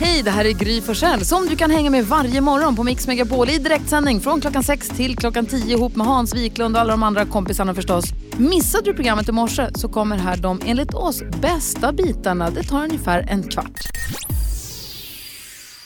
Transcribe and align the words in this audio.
Hej, 0.00 0.22
det 0.22 0.30
här 0.30 0.44
är 0.44 0.52
Gry 0.52 0.80
Forssell 0.80 1.24
som 1.24 1.46
du 1.46 1.56
kan 1.56 1.70
hänga 1.70 1.90
med 1.90 2.04
varje 2.04 2.40
morgon 2.40 2.76
på 2.76 2.82
Mix 2.84 3.06
Megapol 3.06 3.50
i 3.50 3.58
direktsändning 3.58 4.20
från 4.20 4.40
klockan 4.40 4.62
6 4.62 4.88
till 4.88 5.16
klockan 5.16 5.46
10 5.46 5.76
ihop 5.76 5.96
med 5.96 6.06
Hans 6.06 6.34
Wiklund 6.34 6.76
och 6.76 6.80
alla 6.80 6.90
de 6.90 7.02
andra 7.02 7.26
kompisarna 7.26 7.74
förstås. 7.74 8.04
Missade 8.38 8.84
du 8.84 8.94
programmet 8.94 9.28
i 9.28 9.32
morse 9.32 9.68
så 9.74 9.88
kommer 9.88 10.16
här 10.16 10.36
de 10.36 10.60
enligt 10.66 10.94
oss 10.94 11.22
bästa 11.42 11.92
bitarna. 11.92 12.50
Det 12.50 12.62
tar 12.62 12.84
ungefär 12.84 13.26
en 13.30 13.42
kvart. 13.42 13.80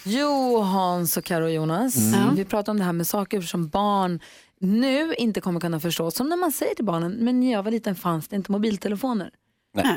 Jo, 0.04 0.60
Hans 0.60 1.16
och 1.16 1.24
Karo 1.24 1.44
och 1.44 1.52
Jonas. 1.52 1.96
Vi 2.36 2.44
pratar 2.44 2.72
om 2.72 2.78
det 2.78 2.84
här 2.84 2.92
med 2.92 3.06
saker 3.06 3.40
som 3.40 3.68
barn 3.68 4.20
nu 4.60 5.14
inte 5.14 5.40
kommer 5.40 5.60
kunna 5.60 5.80
förstå. 5.80 6.10
Som 6.10 6.28
när 6.28 6.36
man 6.36 6.52
säger 6.52 6.74
till 6.74 6.84
barnen, 6.84 7.12
men 7.12 7.40
när 7.40 7.52
jag 7.52 7.62
var 7.62 7.70
liten 7.70 7.94
fanns 7.94 8.28
det 8.28 8.36
inte 8.36 8.52
mobiltelefoner. 8.52 9.30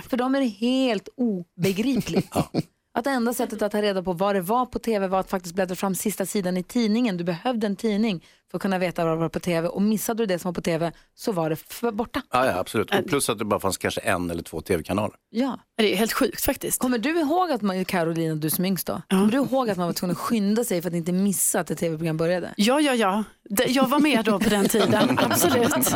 För 0.10 0.18
dem 0.18 0.36
är 0.36 0.40
det 0.42 0.48
helt 0.48 1.10
obegripligt. 1.18 2.34
Att 3.02 3.06
det 3.06 3.12
enda 3.12 3.34
sättet 3.34 3.62
att 3.62 3.72
ta 3.72 3.82
reda 3.82 4.04
på 4.04 4.14
vad 4.14 4.36
det 4.36 4.42
var 4.42 4.66
på 4.66 4.80
tv 4.80 5.08
var 5.08 5.20
att 5.20 5.30
faktiskt 5.30 5.56
bläddra 5.56 5.76
fram 5.76 5.96
sista 5.96 6.26
sidan 6.26 6.58
i 6.58 6.64
tidningen. 6.64 7.18
Du 7.18 7.24
behövde 7.24 7.68
en 7.68 7.76
tidning 7.76 8.26
för 8.52 8.58
att 8.58 8.62
kunna 8.62 8.78
veta 8.78 9.06
vad 9.06 9.14
det 9.14 9.18
var 9.20 9.30
på 9.30 9.40
tv. 9.40 9.68
Och 9.68 9.82
missade 9.82 10.24
du 10.24 10.26
det 10.26 10.40
som 10.40 10.50
var 10.50 10.54
på 10.54 10.62
tv 10.62 10.92
så 11.16 11.32
var 11.32 11.50
det 11.50 11.56
för 11.56 11.92
borta. 11.92 12.22
Ja, 12.32 12.46
ja, 12.46 12.60
absolut. 12.60 12.94
Och 12.96 13.06
plus 13.08 13.30
att 13.30 13.40
det 13.40 13.46
bara 13.46 13.60
fanns 13.60 13.78
kanske 13.78 14.02
en 14.02 14.30
eller 14.32 14.44
två 14.44 14.62
tv-kanaler. 14.62 15.16
Ja. 15.30 15.60
Det 15.78 15.94
är 15.94 15.98
helt 15.98 16.14
sjukt 16.14 16.46
faktiskt. 16.46 16.80
Kommer 16.82 16.98
du 16.98 17.20
ihåg 17.20 17.52
att 17.52 17.62
man, 17.62 17.86
Carolina, 17.86 18.36
du 18.36 18.50
som 18.50 18.66
yngst 18.66 18.88
då, 18.88 19.02
kommer 19.10 19.32
du 19.32 19.38
ihåg 19.38 19.70
att 19.70 19.78
man 19.78 19.86
var 19.88 19.94
tvungen 19.94 20.12
att 20.16 20.22
skynda 20.22 20.64
sig 20.64 20.82
för 20.82 20.90
att 20.90 20.96
inte 20.96 21.12
missa 21.12 21.60
att 21.60 21.72
ett 21.72 21.78
tv-program 21.78 22.18
började? 22.18 22.54
Ja, 22.58 22.80
ja, 22.82 22.94
ja. 22.94 23.24
Det- 23.50 23.66
Jag 23.70 23.88
var 23.90 24.00
med 24.00 24.26
då 24.26 24.40
på 24.40 24.50
den 24.50 24.68
tiden, 24.68 25.20
absolut. 25.32 25.94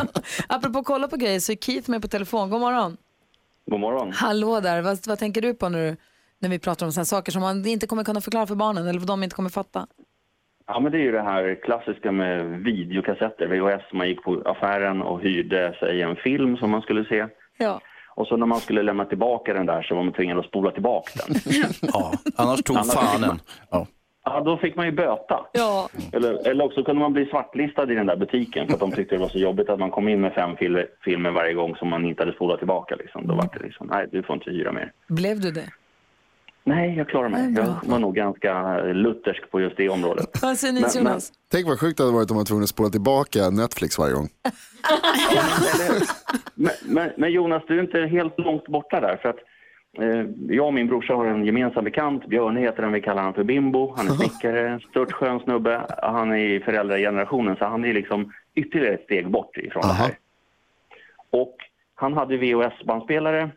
Apropå 0.48 0.82
kolla 0.84 1.08
på 1.08 1.16
grejer 1.16 1.40
så 1.40 1.52
är 1.52 1.56
Keith 1.56 1.90
med 1.90 2.02
på 2.02 2.08
telefon. 2.08 2.50
God 2.50 2.60
morgon. 2.60 2.96
God 3.70 3.80
morgon. 3.80 4.12
Hallå 4.14 4.60
där, 4.60 4.82
vad, 4.82 5.06
vad 5.06 5.18
tänker 5.18 5.42
du 5.42 5.54
på 5.54 5.68
när, 5.68 5.78
du, 5.90 5.96
när 6.38 6.48
vi 6.48 6.58
pratar 6.58 6.86
om 6.86 6.92
sådana 6.92 7.04
saker 7.04 7.32
som 7.32 7.42
man 7.42 7.66
inte 7.66 7.86
kommer 7.86 8.04
kunna 8.04 8.20
förklara 8.20 8.46
för 8.46 8.54
barnen 8.54 8.86
eller 8.88 8.98
vad 9.00 9.08
de 9.08 9.22
inte 9.22 9.36
kommer 9.36 9.50
fatta? 9.50 9.86
Ja, 10.66 10.80
men 10.80 10.92
det 10.92 10.98
är 10.98 11.02
ju 11.02 11.12
det 11.12 11.22
här 11.22 11.58
klassiska 11.64 12.12
med 12.12 12.46
videokassetter, 12.46 13.46
VHS. 13.46 13.92
Man 13.92 14.08
gick 14.08 14.22
på 14.22 14.42
affären 14.44 15.02
och 15.02 15.20
hyrde 15.20 15.76
sig 15.80 16.02
en 16.02 16.16
film 16.16 16.56
som 16.56 16.70
man 16.70 16.82
skulle 16.82 17.04
se. 17.04 17.26
Ja. 17.58 17.80
Och 18.14 18.26
så 18.26 18.36
när 18.36 18.46
man 18.46 18.60
skulle 18.60 18.82
lämna 18.82 19.04
tillbaka 19.04 19.54
den 19.54 19.66
där 19.66 19.82
så 19.82 19.94
var 19.94 20.02
man 20.02 20.12
tvingad 20.12 20.38
att 20.38 20.46
spola 20.46 20.70
tillbaka 20.70 21.10
den. 21.28 21.36
Ja, 21.92 22.12
annars 22.36 22.62
tog 22.62 22.76
Annars 22.76 22.94
fan 22.94 23.20
man- 23.20 23.30
en. 23.30 23.38
Ja. 23.70 23.86
Ja, 24.28 24.40
då 24.40 24.56
fick 24.56 24.76
man 24.76 24.86
ju 24.86 24.92
böta. 24.92 25.46
Ja. 25.52 25.88
Eller, 26.12 26.48
eller 26.48 26.64
också 26.64 26.84
kunde 26.84 27.00
man 27.00 27.12
bli 27.12 27.26
svartlistad 27.26 27.92
i 27.92 27.94
den 27.94 28.06
där 28.06 28.16
butiken 28.16 28.66
för 28.66 28.74
att 28.74 28.80
de 28.80 28.92
tyckte 28.92 29.14
det 29.14 29.20
var 29.20 29.28
så 29.28 29.38
jobbigt 29.38 29.68
att 29.68 29.78
man 29.78 29.90
kom 29.90 30.08
in 30.08 30.20
med 30.20 30.32
fem 30.32 30.56
fil- 30.56 30.86
filmer 31.04 31.30
varje 31.30 31.54
gång 31.54 31.76
som 31.76 31.88
man 31.90 32.04
inte 32.04 32.22
hade 32.22 32.32
spolat 32.32 32.58
tillbaka. 32.58 32.96
Liksom. 32.96 33.26
Då 33.26 33.34
var 33.34 33.48
det 33.52 33.64
liksom, 33.66 33.86
nej 33.86 34.06
du 34.12 34.22
får 34.22 34.34
inte 34.34 34.50
hyra 34.50 34.72
mer. 34.72 34.92
Blev 35.08 35.40
du 35.40 35.50
det? 35.50 35.68
Nej, 36.66 36.96
jag 36.96 37.08
klarar 37.08 37.28
mig. 37.28 37.54
Jag 37.56 37.76
var 37.90 37.98
nog 37.98 38.14
ganska 38.14 38.82
luthersk 38.82 39.50
på 39.50 39.60
just 39.60 39.76
det 39.76 39.88
området. 39.88 40.26
Vad 40.42 40.58
säger 40.58 40.74
ni 40.74 40.80
Men- 40.80 40.90
Jonas? 40.94 41.32
Tänk 41.50 41.66
vad 41.66 41.80
sjukt 41.80 41.96
det 41.96 42.02
hade 42.04 42.14
varit 42.14 42.30
om 42.30 42.34
man 42.34 42.40
var 42.40 42.44
tvungen 42.44 42.62
att 42.62 42.68
spola 42.68 42.88
tillbaka 42.90 43.50
Netflix 43.50 43.98
varje 43.98 44.12
gång. 44.14 44.28
Men, 46.54 46.72
men, 46.86 47.10
men 47.16 47.32
Jonas, 47.32 47.62
du 47.68 47.78
är 47.78 47.82
inte 47.82 48.00
helt 48.00 48.38
långt 48.38 48.66
borta 48.66 49.00
där. 49.00 49.16
För 49.22 49.28
att, 49.28 49.36
eh, 49.98 50.24
jag 50.56 50.66
och 50.66 50.74
min 50.74 50.86
brorsa 50.86 51.14
har 51.14 51.26
en 51.26 51.44
gemensam 51.44 51.84
bekant. 51.84 52.26
Björne 52.26 52.60
heter 52.60 52.82
han, 52.82 52.92
vi 52.92 53.00
kallar 53.00 53.22
han 53.22 53.34
för 53.34 53.44
Bimbo. 53.44 53.94
Han 53.96 54.06
är 54.08 54.12
snickare, 54.12 54.80
stört 54.90 55.12
skön 55.12 55.40
snubbe. 55.40 55.86
Han 56.02 56.32
är 56.32 56.36
i 56.36 56.60
föräldragenerationen, 56.60 57.56
så 57.56 57.64
han 57.64 57.84
är 57.84 57.94
liksom 57.94 58.32
ytterligare 58.54 58.94
ett 58.94 59.04
steg 59.04 59.30
bort 59.30 59.56
ifrån 59.56 59.82
det 59.82 59.92
här. 59.94 60.18
Och 61.30 61.56
han 61.94 62.12
hade 62.14 62.36
VHS-bandspelare 62.36 63.50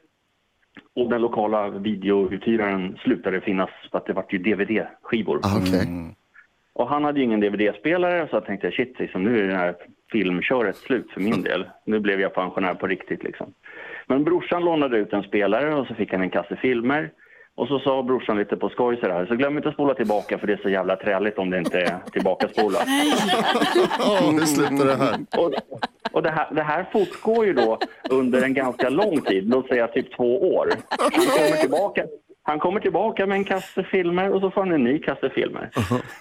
och 0.95 1.09
den 1.09 1.21
lokala 1.21 1.69
videouthyraren 1.69 2.97
slutade 3.03 3.41
finnas 3.41 3.69
för 3.91 3.97
att 3.97 4.05
det 4.05 4.13
var 4.13 4.25
ju 4.29 4.37
DVD-skivor. 4.37 5.39
Ah, 5.43 5.57
okej. 5.57 6.15
Och 6.73 6.89
han 6.89 7.03
hade 7.03 7.19
ju 7.19 7.25
ingen 7.25 7.39
DVD-spelare 7.39 8.27
så 8.29 8.35
jag 8.35 8.45
tänkte 8.45 8.71
shit, 8.71 8.99
liksom, 8.99 9.23
nu 9.23 9.43
är 9.43 9.47
det 9.47 9.55
här 9.55 9.75
filmköret 10.11 10.75
slut 10.75 11.11
för 11.11 11.21
min 11.21 11.41
del. 11.41 11.69
Nu 11.85 11.99
blev 11.99 12.21
jag 12.21 12.33
pensionär 12.33 12.73
på 12.73 12.87
riktigt 12.87 13.23
liksom. 13.23 13.53
Men 14.08 14.23
brorsan 14.23 14.65
lånade 14.65 14.97
ut 14.97 15.13
en 15.13 15.23
spelare 15.23 15.75
och 15.75 15.87
så 15.87 15.95
fick 15.95 16.11
han 16.11 16.21
en 16.21 16.29
kasse 16.29 16.55
filmer. 16.55 17.11
Och 17.55 17.67
så 17.67 17.79
sa 17.79 18.03
brorsan 18.03 18.37
lite 18.37 18.58
på 18.58 18.69
skoj 18.69 18.97
så 19.02 19.08
här, 19.08 19.25
så 19.25 19.35
glöm 19.35 19.58
inte 19.58 19.69
att 19.69 19.73
spola 19.73 19.93
tillbaka 19.93 20.37
för 20.37 20.47
det 20.47 20.53
är 20.53 20.58
så 20.63 20.69
jävla 20.69 20.95
träligt 20.95 21.37
om 21.37 21.49
det 21.49 21.58
inte 21.58 21.79
är 21.81 21.99
tillbakaspolat. 22.11 22.87
Åh, 23.99 24.31
hur 24.31 24.39
slutar 24.39 24.85
det 24.85 24.95
här? 24.95 25.15
Och, 25.37 25.53
och 26.11 26.23
det, 26.23 26.30
här, 26.31 26.47
det 26.52 26.61
här 26.64 26.86
fortgår 26.92 27.45
ju 27.45 27.53
då 27.53 27.77
under 28.09 28.42
en 28.43 28.53
ganska 28.53 28.89
lång 28.89 29.21
tid, 29.21 29.49
låt 29.49 29.67
säga 29.67 29.87
typ 29.87 30.15
två 30.15 30.55
år. 30.55 30.70
Han 30.99 31.09
kommer 31.11 31.58
tillbaka, 31.61 32.05
han 32.43 32.59
kommer 32.59 32.80
tillbaka 32.80 33.25
med 33.25 33.36
en 33.36 33.43
kasse 33.43 33.83
filmer 33.83 34.30
och 34.33 34.42
så 34.42 34.52
får 34.52 34.61
han 34.61 34.71
en 34.71 34.83
ny 34.83 34.99
kasse 34.99 35.30
filmer. 35.30 35.70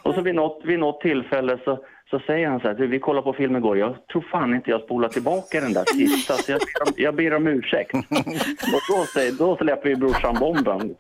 Och 0.03 0.15
så 0.15 0.21
vid 0.21 0.35
något, 0.35 0.61
vid 0.65 0.79
något 0.79 1.01
tillfälle 1.01 1.59
så, 1.65 1.79
så 2.11 2.19
säger 2.27 2.49
han 2.49 2.61
så 2.61 2.69
här, 2.69 2.75
vi 2.75 2.99
kollade 2.99 3.25
på 3.25 3.33
film 3.33 3.57
igår, 3.57 3.79
jag 3.79 4.07
tror 4.13 4.23
fan 4.31 4.55
inte 4.55 4.71
jag 4.71 4.83
spolar 4.83 5.09
tillbaka 5.09 5.61
den 5.61 5.73
där 5.73 5.85
sista, 5.85 6.35
så 6.35 6.53
jag, 6.53 6.59
ber 6.61 6.83
om- 6.87 6.95
jag 6.97 7.15
ber 7.15 7.35
om 7.35 7.47
ursäkt. 7.47 7.95
Och 7.95 8.81
då, 8.91 9.05
säger, 9.15 9.33
då 9.33 9.57
släpper 9.57 9.89
ju 9.89 9.97
brorsan 9.97 10.35
bomben. 10.41 10.95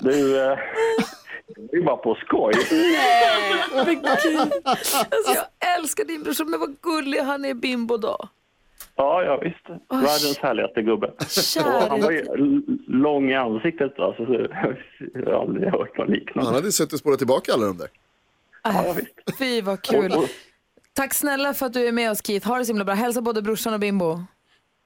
Du, 0.00 0.44
eh, 0.52 0.58
det 1.70 1.76
är 1.76 1.82
bara 1.82 1.96
på 1.96 2.14
skoj. 2.14 2.52
Alltså, 5.10 5.34
jag 5.60 5.76
älskar 5.78 6.04
din 6.04 6.22
brorsa, 6.22 6.44
men 6.44 6.60
vad 6.60 6.80
gullig 6.80 7.18
han 7.18 7.44
är 7.44 7.54
Bimbo 7.54 7.96
då. 7.96 8.28
Ja, 8.96 9.22
ja 9.22 9.40
visst. 9.42 9.68
Världens 9.88 10.38
härligaste 10.38 10.82
gubbe. 10.82 11.12
Han 11.88 12.00
var 12.00 12.10
ju 12.10 12.24
lång 12.86 13.30
i 13.30 13.34
ansiktet. 13.36 13.98
Alltså, 13.98 14.26
så 14.26 14.32
jag 15.14 15.32
har 15.32 15.42
aldrig 15.42 15.68
hört 15.72 15.98
något 15.98 16.06
Han 16.06 16.14
liknande. 16.16 16.50
hade 16.52 16.72
suttit 16.72 16.92
och 16.92 16.98
spolat 16.98 17.18
tillbaka 17.18 17.52
alla 17.52 17.66
de 17.66 17.76
där. 17.78 17.88
Ja, 18.62 18.94
visst. 18.96 19.38
Fy 19.38 19.60
vad 19.62 19.82
kul. 19.82 20.12
Tack 20.92 21.14
snälla 21.14 21.54
för 21.54 21.66
att 21.66 21.72
du 21.72 21.88
är 21.88 21.92
med 21.92 22.10
oss 22.10 22.26
Keith. 22.26 22.48
Ha 22.48 22.58
det 22.58 22.64
så 22.64 22.70
himla 22.70 22.84
bra. 22.84 22.94
Hälsa 22.94 23.20
både 23.20 23.42
brorsan 23.42 23.74
och 23.74 23.80
Bimbo. 23.80 24.18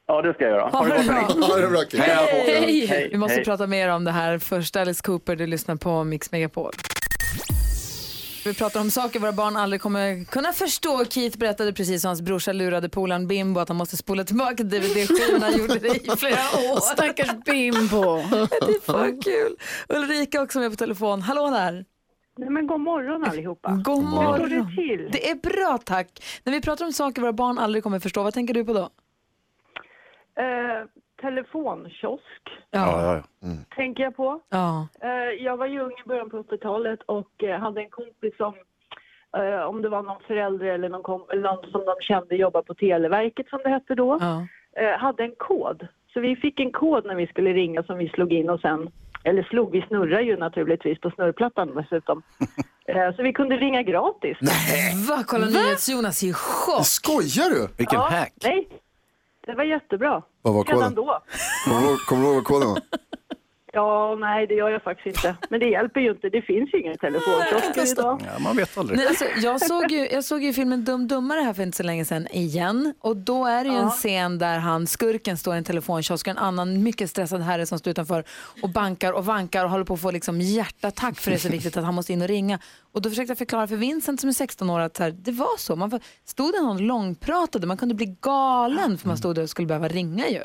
Ja, 0.06 0.22
det 0.22 0.34
ska 0.34 0.44
jag 0.44 0.50
göra. 0.53 0.69
Ha 0.69 0.84
det 0.84 1.04
bra. 1.04 1.47
Ha 1.47 1.56
det 1.56 1.69
bra. 1.69 1.82
Hej! 1.92 2.87
Hej, 2.87 3.09
Vi 3.12 3.19
måste 3.19 3.34
hej. 3.34 3.44
prata 3.44 3.66
mer 3.66 3.88
om 3.88 4.04
det 4.04 4.10
här. 4.10 4.38
Först 4.38 4.76
Alice 4.76 5.03
Cooper, 5.03 5.37
du 5.37 5.47
lyssnar 5.47 5.76
på 5.76 6.04
Mix 6.04 6.32
Megapol. 6.32 6.72
Vi 8.44 8.54
pratar 8.54 8.81
om 8.81 8.91
saker 8.91 9.20
våra 9.20 9.32
barn 9.32 9.56
aldrig 9.56 9.81
kommer 9.82 10.25
kunna 10.25 10.53
förstå. 10.53 11.04
Keith 11.04 11.38
berättade 11.38 11.72
precis 11.72 12.04
hur 12.04 12.09
hans 12.09 12.22
brorsa 12.22 12.53
lurade 12.53 12.88
polaren 12.88 13.26
Bimbo 13.26 13.60
att 13.60 13.69
han 13.69 13.76
måste 13.76 13.97
spola 13.97 14.25
tillbaka 14.25 14.62
DVD-skivorna. 14.62 15.44
Han 15.47 15.59
gjorde 15.59 15.78
det 15.78 15.88
i 15.97 16.10
flera 16.19 16.72
år. 16.72 16.81
Stackars 16.81 17.31
Bimbo. 17.44 18.16
Det 18.60 18.75
är 18.75 18.81
för 18.81 19.22
kul. 19.22 19.56
Ulrika 19.88 20.42
också 20.42 20.59
med 20.59 20.71
på 20.71 20.76
telefon. 20.76 21.22
Hallå 21.22 21.50
där. 21.50 21.84
Nej, 22.38 22.50
men 22.50 22.66
god 22.66 22.81
morgon 22.81 23.25
allihopa. 23.25 23.71
God 23.84 24.03
Hur 24.04 24.10
står 24.10 24.22
morgon. 24.22 24.48
det 24.50 24.76
till? 24.82 25.09
Det 25.12 25.31
är 25.31 25.34
bra 25.34 25.78
tack. 25.84 26.09
När 26.44 26.53
vi 26.53 26.60
pratar 26.60 26.84
om 26.84 26.92
saker 26.92 27.21
våra 27.22 27.32
barn 27.32 27.59
aldrig 27.59 27.82
kommer 27.84 28.00
förstå, 28.00 28.22
vad 28.22 28.34
tänker 28.34 28.54
du 28.54 28.65
på 28.65 28.72
då? 28.72 28.88
Eh, 30.37 30.87
telefonkiosk 31.21 32.43
Ja, 32.71 33.03
ja, 33.15 33.22
ja. 33.41 33.49
tänker 33.77 34.03
jag 34.03 34.17
på. 34.17 34.41
Ja. 34.49 34.89
Eh, 35.03 35.45
jag 35.45 35.56
var 35.56 35.67
ju 35.67 35.81
ung 35.81 35.93
i 36.05 36.09
början 36.09 36.31
på 36.31 36.43
80-talet 36.43 37.00
och 37.06 37.45
eh, 37.45 37.61
hade 37.61 37.81
en 37.81 37.91
kompis 37.91 38.37
som, 38.37 38.55
eh, 39.37 39.61
om 39.62 39.83
det 39.83 39.89
var 39.89 40.03
någon 40.03 40.22
förälder 40.27 40.67
eller 40.67 40.89
någon, 40.89 41.03
kom- 41.03 41.27
eller 41.33 41.43
någon 41.43 41.71
som 41.71 41.84
de 41.84 41.95
kände 42.00 42.37
jobbar 42.37 42.62
på 42.62 42.75
Televerket 42.75 43.49
som 43.49 43.61
det 43.65 43.69
hette 43.71 43.95
då, 43.95 44.19
ja. 44.21 44.47
eh, 44.83 44.99
hade 44.99 45.22
en 45.22 45.34
kod. 45.39 45.87
Så 46.12 46.21
vi 46.21 46.37
fick 46.37 46.61
en 46.61 46.72
kod 46.72 47.06
när 47.06 47.15
vi 47.15 47.27
skulle 47.27 47.53
ringa 47.53 47.83
som 47.83 47.99
vi 47.99 48.09
slog 48.09 48.33
in 48.33 48.51
och 48.51 48.61
sen, 48.61 48.91
eller 49.25 49.43
slog, 49.43 49.71
vi 49.72 49.83
snurrar 49.83 50.21
ju 50.21 50.37
naturligtvis 50.37 51.01
på 51.01 51.11
snurrplattan 51.11 51.75
dessutom. 51.75 52.22
Eh, 52.87 53.16
så 53.16 53.22
vi 53.22 53.33
kunde 53.33 53.56
ringa 53.56 53.83
gratis. 53.83 54.39
Va? 55.09 55.25
Kolla 55.27 55.47
NyhetsJonas 55.47 56.22
är 56.22 56.27
i 56.27 56.33
chock. 56.33 56.87
Skojar 56.87 57.51
du? 57.51 57.69
Vilken 57.78 57.99
Ja, 58.01 58.09
hack. 58.11 58.33
Nej, 58.45 58.69
det 59.47 59.55
var 59.55 59.65
jättebra. 59.65 60.22
Vad 60.43 60.55
var 60.55 60.65
Redan 60.65 60.81
koden? 60.81 60.94
då. 60.94 61.21
Du 61.66 61.71
ihåg- 61.87 61.99
Kommer 61.99 62.22
du 62.22 62.27
ihåg 62.28 62.34
vad 62.37 62.44
koden 62.44 62.69
var? 62.69 62.78
Ja, 63.74 64.16
nej 64.20 64.46
det 64.46 64.54
gör 64.54 64.70
jag 64.70 64.82
faktiskt 64.82 65.16
inte. 65.16 65.36
Men 65.50 65.60
det 65.60 65.66
hjälper 65.66 66.00
ju 66.00 66.10
inte. 66.10 66.28
Det 66.28 66.42
finns 66.42 66.74
ju 66.74 66.80
ingen 66.80 66.98
telefonkiosker 66.98 67.92
idag. 67.92 68.22
Ja, 68.26 68.38
man 68.38 68.56
vet 68.56 68.78
aldrig. 68.78 68.98
Nej, 68.98 69.09
alltså, 69.09 69.24
jag, 69.42 69.60
såg 69.60 69.91
ju, 69.91 70.09
jag 70.09 70.24
såg 70.24 70.42
ju 70.42 70.53
filmen 70.53 70.84
Dum 70.84 71.09
Dummare 71.09 71.41
här 71.41 71.53
för 71.54 71.62
inte 71.62 71.76
så 71.76 71.82
länge 71.82 72.04
sedan 72.04 72.26
igen. 72.30 72.94
Och 73.00 73.16
då 73.16 73.44
är 73.47 73.65
det 73.65 73.71
ju 73.71 73.76
en 73.76 73.91
scen 73.91 74.38
där 74.38 74.59
han, 74.59 74.86
skurken 74.86 75.36
står 75.36 75.54
i 75.54 75.59
en 75.59 75.65
telefonkiosk 75.65 76.26
och 76.26 76.30
en 76.30 76.38
annan 76.38 76.82
mycket 76.82 77.10
stressad 77.10 77.41
herre 77.42 77.66
som 77.66 77.78
står 77.78 77.91
utanför 77.91 78.24
och 78.62 78.68
bankar 78.68 79.12
och 79.12 79.26
vankar 79.26 79.65
och 79.65 79.71
håller 79.71 79.84
på 79.84 79.94
att 79.94 80.00
få 80.00 80.10
liksom 80.10 80.41
hjärtattack 80.41 81.16
för 81.16 81.30
det 81.30 81.36
är 81.36 81.38
så 81.38 81.48
viktigt 81.48 81.77
att 81.77 81.84
han 81.84 81.94
måste 81.94 82.12
in 82.12 82.22
och 82.22 82.28
ringa. 82.28 82.59
Och 82.92 83.03
då 83.03 83.09
försökte 83.09 83.30
jag 83.30 83.38
förklara 83.38 83.66
för 83.66 83.77
Vincent 83.77 84.20
som 84.20 84.28
är 84.28 84.34
16 84.34 84.70
år 84.70 84.80
att 84.80 84.97
så 84.97 85.03
här, 85.03 85.10
det 85.10 85.32
var 85.32 85.59
så. 85.59 85.77
Man 85.77 86.00
stod 86.24 86.53
det 86.53 86.60
någon 86.62 86.78
långpratade, 86.78 87.66
man 87.66 87.77
kunde 87.77 87.94
bli 87.94 88.16
galen 88.20 88.98
för 88.98 89.09
man 89.09 89.16
stod 89.16 89.34
där 89.34 89.42
och 89.42 89.50
skulle 89.50 89.68
behöva 89.68 89.88
ringa 89.88 90.28
ju. 90.28 90.41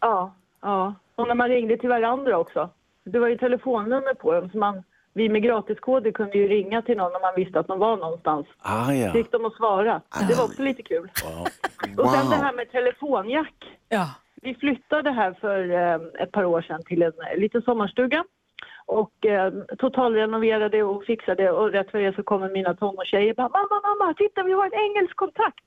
Ja, 0.00 0.34
ja. 0.62 0.94
Och 1.22 1.28
när 1.28 1.34
man 1.34 1.48
ringde 1.48 1.76
till 1.76 1.88
varandra 1.88 2.38
också. 2.38 2.70
Det 3.04 3.18
var 3.18 3.28
ju 3.28 3.38
telefonnummer 3.38 4.14
på 4.14 4.32
dem. 4.32 4.50
Så 4.52 4.58
man, 4.58 4.82
vi 5.14 5.28
med 5.28 5.42
gratiskoder 5.42 6.10
kunde 6.12 6.38
ju 6.38 6.48
ringa 6.48 6.82
till 6.82 6.96
någon 6.96 7.14
om 7.16 7.22
man 7.22 7.34
visste 7.36 7.60
att 7.60 7.66
de 7.66 7.78
var 7.78 7.96
någonstans. 7.96 8.46
Ah, 8.58 8.92
ja. 8.92 9.12
Fick 9.12 9.32
de 9.32 9.44
att 9.44 9.54
svara. 9.56 10.00
Det 10.28 10.34
var 10.34 10.44
också 10.44 10.62
lite 10.62 10.82
kul. 10.82 11.10
Och 11.98 12.10
sen 12.10 12.20
Wow. 12.26 12.30
det 12.30 12.36
här 12.36 12.52
med 12.52 12.70
telefonjack. 12.72 13.54
Ja. 13.88 14.06
Vi 14.42 14.54
flyttade 14.54 15.10
här 15.10 15.32
för 15.40 15.70
eh, 15.70 16.22
ett 16.22 16.32
par 16.32 16.44
år 16.44 16.62
sedan 16.62 16.82
till 16.86 17.02
en 17.02 17.12
eh, 17.32 17.38
liten 17.40 17.62
sommarstuga. 17.62 18.24
och 18.86 19.26
eh, 19.26 19.52
totalrenoverade 19.78 20.82
och 20.82 21.04
fixade 21.04 21.50
och 21.50 21.70
rätt 21.72 21.90
för 21.90 21.98
det 21.98 22.14
så 22.16 22.22
kommer 22.22 22.48
mina 22.48 22.74
tonårstjejer 22.74 23.34
bara 23.34 23.48
mamma, 23.48 23.80
mamma, 23.88 24.14
titta 24.14 24.42
vi 24.42 24.52
har 24.52 24.64
en 24.66 24.80
engelsk 24.86 25.16
kontakt. 25.16 25.64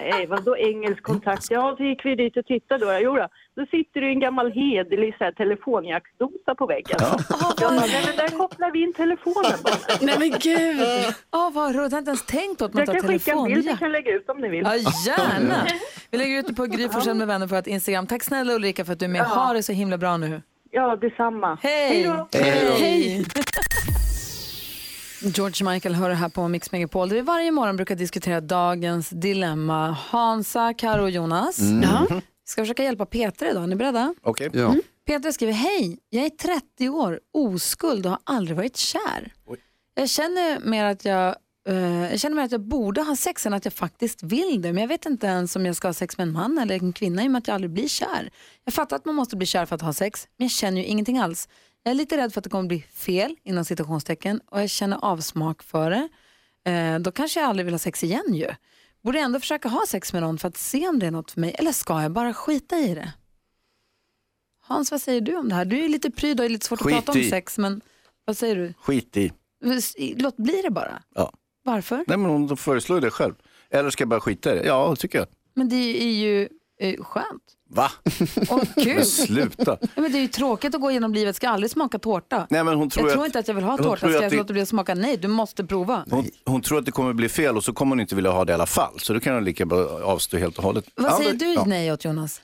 Nej, 0.00 0.26
vadå 0.26 0.56
engelsk 0.56 1.02
kontakt? 1.02 1.46
Ja, 1.50 1.74
så 1.76 1.84
gick 1.84 2.04
vi 2.04 2.14
dit 2.14 2.36
och 2.36 2.46
tittade 2.46 2.84
då. 2.84 2.98
Jo 3.00 3.16
då, 3.16 3.28
då 3.56 3.66
sitter 3.66 4.00
det 4.00 4.06
en 4.06 4.20
gammal 4.20 4.52
hederlig 4.52 5.14
så 5.18 5.24
här, 5.24 5.32
telefonjacksdosa 5.32 6.54
på 6.54 6.66
väggen. 6.66 6.96
Ja. 7.00 7.18
Jag 7.60 7.70
bara, 7.70 7.80
nej, 7.80 8.02
men 8.06 8.16
där 8.16 8.38
kopplar 8.38 8.70
vi 8.70 8.82
in 8.82 8.92
telefonen 8.92 9.58
bara. 9.64 9.74
Nej 10.00 10.16
men 10.18 10.30
gud. 10.30 11.14
Åh, 11.32 11.52
vad 11.52 11.74
roligt. 11.74 11.92
Jag 11.92 11.96
har 11.96 11.98
inte 11.98 12.10
ens 12.10 12.26
tänkt 12.26 12.58
på 12.58 12.64
att 12.64 12.74
man 12.74 12.84
Jag 12.86 12.86
tar 12.86 13.00
kan 13.00 13.08
skicka 13.08 13.32
en 13.32 13.44
bild, 13.44 13.66
jag 13.66 13.78
kan 13.78 13.92
lägga 13.92 14.12
ut 14.12 14.28
om 14.28 14.38
ni 14.38 14.48
vill. 14.48 14.64
Ja, 14.64 14.76
gärna. 14.76 15.66
Vi 16.10 16.18
lägger 16.18 16.38
ut 16.38 16.46
det 16.46 16.54
på 16.54 16.66
Gry 16.66 16.88
Forssell 16.88 17.16
med 17.16 17.26
vänner 17.26 17.46
på 17.48 17.54
ett 17.56 17.66
Instagram. 17.66 18.06
Tack 18.06 18.22
snälla 18.22 18.52
Ulrika 18.54 18.84
för 18.84 18.92
att 18.92 18.98
du 18.98 19.04
är 19.04 19.10
med. 19.10 19.22
Ha 19.22 19.52
det 19.52 19.62
så 19.62 19.72
himla 19.72 19.98
bra 19.98 20.16
nu. 20.16 20.42
Ja, 20.70 20.96
detsamma. 20.96 21.58
Hej! 21.62 22.04
då. 22.04 22.28
Hej! 22.38 23.24
George 25.20 25.72
Michael 25.72 25.94
hör 25.94 26.08
det 26.08 26.14
här 26.14 26.28
på 26.28 26.48
Mix 26.48 26.72
Megapol 26.72 27.08
där 27.08 27.16
vi 27.16 27.22
varje 27.22 27.50
morgon 27.50 27.76
brukar 27.76 27.96
diskutera 27.96 28.40
dagens 28.40 29.10
dilemma. 29.10 29.90
Hansa, 29.90 30.74
Karo 30.74 31.02
och 31.02 31.10
Jonas. 31.10 31.58
Ja. 31.82 32.06
Vi 32.10 32.20
ska 32.44 32.62
försöka 32.62 32.84
hjälpa 32.84 33.06
Peter 33.06 33.50
idag. 33.50 33.62
Är 33.62 33.66
ni 33.66 33.76
beredda? 33.76 34.14
Okej. 34.22 34.50
Ja. 34.52 34.74
Peter 35.06 35.32
skriver, 35.32 35.52
hej, 35.52 35.98
jag 36.10 36.24
är 36.24 36.30
30 36.30 36.88
år, 36.88 37.20
oskuld 37.34 38.06
och 38.06 38.12
har 38.12 38.20
aldrig 38.24 38.56
varit 38.56 38.76
kär. 38.76 39.32
Oj. 39.46 39.58
Jag 39.94 40.08
känner 40.10 40.60
mer 40.60 40.84
att 40.84 41.04
jag, 41.04 41.36
eh, 41.68 42.10
jag 42.10 42.20
känner 42.20 42.36
mer 42.36 42.42
att 42.42 42.52
jag 42.52 42.60
borde 42.60 43.02
ha 43.02 43.16
sex 43.16 43.46
än 43.46 43.54
att 43.54 43.64
jag 43.64 43.74
faktiskt 43.74 44.22
vill 44.22 44.62
det. 44.62 44.72
Men 44.72 44.80
jag 44.80 44.88
vet 44.88 45.06
inte 45.06 45.26
ens 45.26 45.56
om 45.56 45.66
jag 45.66 45.76
ska 45.76 45.88
ha 45.88 45.92
sex 45.92 46.18
med 46.18 46.26
en 46.26 46.32
man 46.32 46.58
eller 46.58 46.74
en 46.74 46.92
kvinna 46.92 47.24
i 47.24 47.26
och 47.26 47.30
med 47.30 47.38
att 47.38 47.48
jag 47.48 47.54
aldrig 47.54 47.70
blir 47.70 47.88
kär. 47.88 48.30
Jag 48.64 48.74
fattar 48.74 48.96
att 48.96 49.04
man 49.04 49.14
måste 49.14 49.36
bli 49.36 49.46
kär 49.46 49.66
för 49.66 49.74
att 49.74 49.82
ha 49.82 49.92
sex, 49.92 50.28
men 50.36 50.44
jag 50.44 50.52
känner 50.52 50.80
ju 50.80 50.86
ingenting 50.86 51.18
alls. 51.18 51.48
Jag 51.86 51.90
är 51.90 51.94
lite 51.94 52.16
rädd 52.16 52.32
för 52.32 52.40
att 52.40 52.44
det 52.44 52.50
kommer 52.50 52.68
bli 52.68 52.80
fel 52.80 53.36
inom 53.42 53.64
citationstecken 53.64 54.40
och 54.46 54.60
jag 54.60 54.70
känner 54.70 54.98
avsmak 55.04 55.62
för 55.62 55.90
det. 55.90 56.08
Eh, 56.70 56.98
då 56.98 57.12
kanske 57.12 57.40
jag 57.40 57.48
aldrig 57.48 57.64
vill 57.64 57.74
ha 57.74 57.78
sex 57.78 58.04
igen 58.04 58.34
ju. 58.34 58.50
Borde 59.02 59.18
jag 59.18 59.24
ändå 59.24 59.40
försöka 59.40 59.68
ha 59.68 59.84
sex 59.88 60.12
med 60.12 60.22
någon 60.22 60.38
för 60.38 60.48
att 60.48 60.56
se 60.56 60.88
om 60.88 60.98
det 60.98 61.06
är 61.06 61.10
något 61.10 61.30
för 61.30 61.40
mig 61.40 61.54
eller 61.58 61.72
ska 61.72 62.02
jag 62.02 62.12
bara 62.12 62.34
skita 62.34 62.76
i 62.78 62.94
det? 62.94 63.12
Hans, 64.60 64.90
vad 64.90 65.00
säger 65.00 65.20
du 65.20 65.36
om 65.36 65.48
det 65.48 65.54
här? 65.54 65.64
Du 65.64 65.84
är 65.84 65.88
lite 65.88 66.10
pryd 66.10 66.40
och 66.40 66.46
är 66.46 66.48
lite 66.50 66.66
svårt 66.66 66.80
Skit 66.80 66.98
att 66.98 67.04
prata 67.04 67.18
om 67.18 67.24
i. 67.24 67.30
sex, 67.30 67.58
men 67.58 67.80
vad 68.24 68.36
säger 68.36 68.56
du? 68.56 68.74
Skit 68.78 69.16
i. 69.16 69.32
Låt 70.16 70.36
bli 70.36 70.62
det 70.62 70.70
bara. 70.70 71.02
Ja. 71.14 71.32
Varför? 71.62 72.04
Nej, 72.06 72.18
men 72.18 72.30
hon 72.30 72.56
föreslår 72.56 73.00
det 73.00 73.10
själv. 73.10 73.34
Eller 73.70 73.90
ska 73.90 74.02
jag 74.02 74.08
bara 74.08 74.20
skita 74.20 74.54
i 74.54 74.58
det? 74.58 74.66
Ja, 74.66 74.96
tycker 74.96 75.18
jag. 75.18 75.28
Men 75.54 75.68
det 75.68 76.02
är 76.02 76.12
ju 76.12 76.48
eh, 76.80 77.04
skönt 77.04 77.42
Va? 77.70 77.90
och 78.50 78.62
kul. 78.74 78.94
Men 78.94 79.04
sluta. 79.06 79.78
ja, 79.80 79.88
men 80.02 80.12
det 80.12 80.18
är 80.18 80.22
ju 80.22 80.28
tråkigt 80.28 80.74
att 80.74 80.80
gå 80.80 80.90
genom 80.90 81.14
livet, 81.14 81.36
ska 81.36 81.48
aldrig 81.48 81.70
smaka 81.70 81.98
tårta. 81.98 82.46
Nej, 82.50 82.64
men 82.64 82.74
hon 82.74 82.90
tror 82.90 83.06
jag 83.06 83.12
tror 83.12 83.22
att, 83.22 83.26
inte 83.28 83.38
att 83.38 83.48
jag 83.48 83.54
vill 83.54 83.64
ha 83.64 83.70
hon 83.70 83.78
tårta, 83.78 83.96
tror 83.96 84.08
ska 84.10 84.16
att 84.18 84.22
jag 84.22 84.32
det- 84.32 84.36
låta 84.36 84.52
bli 84.52 84.62
att 84.62 84.68
smaka? 84.68 84.94
Nej, 84.94 85.16
du 85.16 85.28
måste 85.28 85.64
prova. 85.64 86.04
Hon, 86.10 86.24
hon 86.44 86.62
tror 86.62 86.78
att 86.78 86.84
det 86.84 86.92
kommer 86.92 87.12
bli 87.12 87.28
fel 87.28 87.56
och 87.56 87.64
så 87.64 87.72
kommer 87.72 87.90
hon 87.90 88.00
inte 88.00 88.14
vilja 88.14 88.30
ha 88.30 88.44
det 88.44 88.50
i 88.50 88.54
alla 88.54 88.66
fall. 88.66 88.98
Så 89.00 89.12
då 89.12 89.20
kan 89.20 89.34
hon 89.34 89.44
lika 89.44 89.66
bra 89.66 89.78
avstå 90.04 90.36
helt 90.36 90.58
och 90.58 90.64
hållet. 90.64 90.84
Vad 90.94 91.12
säger 91.16 91.32
du 91.34 91.46
Ja. 91.52 91.64
nej 91.66 91.92
åt 91.92 92.04
Jonas? 92.04 92.40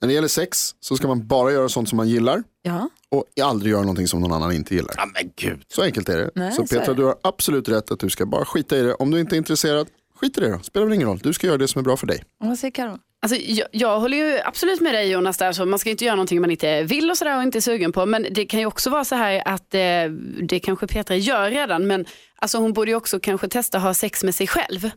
När 0.00 0.08
det 0.08 0.14
gäller 0.14 0.28
sex 0.28 0.74
så 0.80 0.96
ska 0.96 1.08
man 1.08 1.26
bara 1.26 1.52
göra 1.52 1.68
sånt 1.68 1.88
som 1.88 1.96
man 1.96 2.08
gillar 2.08 2.42
Ja. 2.62 2.88
och 3.08 3.24
aldrig 3.42 3.70
göra 3.72 3.80
någonting 3.82 4.08
som 4.08 4.20
någon 4.20 4.32
annan 4.32 4.52
inte 4.52 4.74
gillar. 4.74 4.94
Ja, 4.96 5.06
men 5.14 5.32
gud. 5.36 5.62
Så 5.68 5.82
enkelt 5.82 6.08
är 6.08 6.16
det. 6.18 6.30
Nej, 6.34 6.52
så 6.52 6.66
så 6.66 6.74
är 6.74 6.78
Petra, 6.78 6.94
det. 6.94 7.00
du 7.00 7.04
har 7.06 7.16
absolut 7.22 7.68
rätt 7.68 7.90
att 7.90 7.98
du 8.00 8.10
ska 8.10 8.26
bara 8.26 8.44
skita 8.44 8.76
i 8.78 8.82
det. 8.82 8.94
Om 8.94 9.10
du 9.10 9.20
inte 9.20 9.36
är 9.36 9.38
intresserad, 9.38 9.88
skit 10.20 10.38
i 10.38 10.40
det 10.40 10.50
då. 10.50 10.58
Spelar 10.58 10.86
väl 10.86 10.94
ingen 10.94 11.08
roll. 11.08 11.18
Du 11.22 11.32
ska 11.32 11.46
göra 11.46 11.56
det 11.58 11.68
som 11.68 11.78
är 11.78 11.82
bra 11.82 11.96
för 11.96 12.06
dig. 12.06 12.24
Och 12.40 12.46
vad 12.46 12.58
säger 12.58 12.72
Karo? 12.72 12.98
Alltså, 13.24 13.38
jag, 13.40 13.68
jag 13.70 14.00
håller 14.00 14.16
ju 14.16 14.40
absolut 14.44 14.80
med 14.80 14.94
dig 14.94 15.10
Jonas 15.10 15.38
där, 15.38 15.52
så 15.52 15.66
man 15.66 15.78
ska 15.78 15.90
inte 15.90 16.04
göra 16.04 16.16
någonting 16.16 16.40
man 16.40 16.50
inte 16.50 16.82
vill 16.82 17.10
och 17.10 17.18
sådär 17.18 17.36
och 17.36 17.42
inte 17.42 17.58
är 17.58 17.60
sugen 17.60 17.92
på. 17.92 18.06
Men 18.06 18.26
det 18.30 18.46
kan 18.46 18.60
ju 18.60 18.66
också 18.66 18.90
vara 18.90 19.04
så 19.04 19.14
här 19.14 19.42
att 19.44 19.74
eh, 19.74 20.10
det 20.42 20.60
kanske 20.60 20.86
Petra 20.86 21.16
gör 21.16 21.50
redan, 21.50 21.86
men 21.86 22.06
alltså, 22.36 22.58
hon 22.58 22.72
borde 22.72 22.90
ju 22.90 22.96
också 22.96 23.20
kanske 23.20 23.48
testa 23.48 23.78
att 23.78 23.84
ha 23.84 23.94
sex 23.94 24.24
med 24.24 24.34
sig 24.34 24.46
själv. 24.46 24.90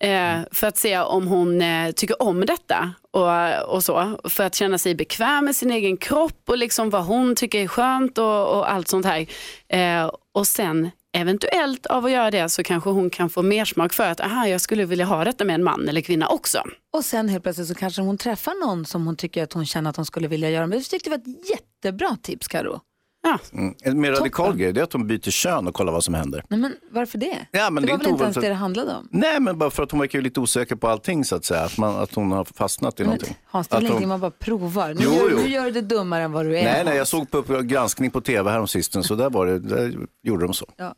Eh, 0.00 0.38
för 0.52 0.66
att 0.66 0.76
se 0.76 0.98
om 0.98 1.26
hon 1.26 1.62
eh, 1.62 1.90
tycker 1.90 2.22
om 2.22 2.46
detta 2.46 2.92
och, 3.12 3.74
och 3.74 3.84
så. 3.84 4.20
För 4.24 4.44
att 4.44 4.54
känna 4.54 4.78
sig 4.78 4.94
bekväm 4.94 5.44
med 5.44 5.56
sin 5.56 5.70
egen 5.70 5.96
kropp 5.96 6.42
och 6.48 6.58
liksom 6.58 6.90
vad 6.90 7.04
hon 7.04 7.36
tycker 7.36 7.62
är 7.62 7.68
skönt 7.68 8.18
och, 8.18 8.56
och 8.56 8.72
allt 8.72 8.88
sånt 8.88 9.06
här. 9.06 9.26
Eh, 9.68 10.10
och 10.34 10.46
sen 10.46 10.90
eventuellt 11.16 11.86
av 11.86 12.04
att 12.04 12.10
göra 12.10 12.30
det 12.30 12.48
så 12.48 12.62
kanske 12.62 12.90
hon 12.90 13.10
kan 13.10 13.30
få 13.30 13.42
mer 13.42 13.64
smak 13.64 13.92
för 13.92 14.10
att 14.10 14.20
aha, 14.20 14.46
jag 14.46 14.60
skulle 14.60 14.84
vilja 14.84 15.04
ha 15.04 15.24
detta 15.24 15.44
med 15.44 15.54
en 15.54 15.64
man 15.64 15.88
eller 15.88 16.00
kvinna 16.00 16.28
också. 16.28 16.62
Och 16.96 17.04
sen 17.04 17.28
helt 17.28 17.42
plötsligt 17.42 17.68
så 17.68 17.74
kanske 17.74 18.02
hon 18.02 18.18
träffar 18.18 18.66
någon 18.66 18.86
som 18.86 19.06
hon 19.06 19.16
tycker 19.16 19.42
att 19.42 19.52
hon 19.52 19.66
känner 19.66 19.90
att 19.90 19.96
hon 19.96 20.06
skulle 20.06 20.28
vilja 20.28 20.50
göra. 20.50 20.66
med. 20.66 20.78
jag 20.78 20.84
tyckte 20.84 21.10
det 21.10 21.16
var 21.16 21.32
ett 21.32 21.50
jättebra 21.50 22.16
tips 22.22 22.48
Karo. 22.48 22.80
Ja. 23.26 23.38
Mm. 23.58 23.74
En 23.82 24.00
mer 24.00 24.10
radikal 24.12 24.46
Toppen. 24.46 24.58
grej 24.58 24.72
det 24.72 24.80
är 24.80 24.84
att 24.84 24.90
de 24.90 25.06
byter 25.06 25.30
kön 25.30 25.66
och 25.66 25.74
kollar 25.74 25.92
vad 25.92 26.04
som 26.04 26.14
händer. 26.14 26.44
Nej, 26.48 26.58
men 26.60 26.72
varför 26.90 27.18
det? 27.18 27.46
Ja, 27.50 27.70
men 27.70 27.82
det 27.82 27.86
det 27.86 27.92
var 27.92 27.98
väl 27.98 28.08
inte 28.10 28.22
ens 28.24 28.36
det 28.36 28.48
det 28.48 28.54
handlade 28.54 28.94
om? 28.94 29.08
Nej, 29.10 29.40
men 29.40 29.58
bara 29.58 29.70
för 29.70 29.82
att 29.82 29.90
hon 29.90 30.00
verkar 30.00 30.18
ju 30.18 30.22
lite 30.22 30.40
osäker 30.40 30.76
på 30.76 30.88
allting 30.88 31.24
så 31.24 31.36
att 31.36 31.44
säga. 31.44 31.60
Att, 31.60 31.78
man, 31.78 31.96
att 31.96 32.14
hon 32.14 32.32
har 32.32 32.44
fastnat 32.44 33.00
i 33.00 33.02
Men, 33.02 33.06
någonting. 33.06 33.36
Hans, 33.46 33.68
det 33.68 33.76
är 33.76 33.88
hon- 33.88 34.08
man 34.08 34.20
bara 34.20 34.30
provar. 34.30 34.88
Nu, 34.94 35.00
Jo, 35.04 35.12
gör, 35.12 35.28
jo. 35.30 35.36
nu 35.38 35.48
gör 35.48 35.64
du 35.64 35.70
det 35.70 35.80
dummare 35.80 36.22
än 36.22 36.32
vad 36.32 36.46
du 36.46 36.58
är. 36.58 36.64
Nej, 36.64 36.84
nej, 36.84 36.96
jag 36.96 37.06
såg 37.08 37.30
på 37.30 37.42
granskning 37.62 38.10
på 38.10 38.20
tv 38.20 38.50
här 38.50 38.60
om 38.60 38.68
sisten 38.68 39.02
så 39.04 39.14
där, 39.14 39.30
var 39.30 39.46
det, 39.46 39.58
där 39.58 39.94
gjorde 40.22 40.44
de 40.44 40.54
så. 40.54 40.66
Ja. 40.76 40.94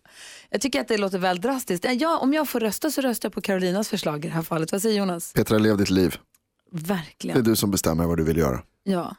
Jag 0.50 0.60
tycker 0.60 0.80
att 0.80 0.88
det 0.88 0.98
låter 0.98 1.18
väl 1.18 1.40
drastiskt. 1.40 1.86
Ja, 1.90 2.18
om 2.18 2.34
jag 2.34 2.48
får 2.48 2.60
rösta 2.60 2.90
så 2.90 3.00
röstar 3.00 3.26
jag 3.26 3.34
på 3.34 3.40
Carolinas 3.40 3.88
förslag 3.88 4.24
i 4.24 4.28
det 4.28 4.34
här 4.34 4.42
fallet. 4.42 4.72
Vad 4.72 4.82
säger 4.82 4.98
Jonas? 4.98 5.32
Petra, 5.32 5.58
lev 5.58 5.76
ditt 5.76 5.90
liv. 5.90 6.16
Det 6.72 6.78
är 6.78 6.84
Verkligen. 6.96 7.44
du 7.44 7.56
som 7.56 7.70
bestämmer 7.70 8.06
vad 8.06 8.16
du 8.16 8.24
vill 8.24 8.36
göra. 8.36 8.60
Ja. 8.84 9.16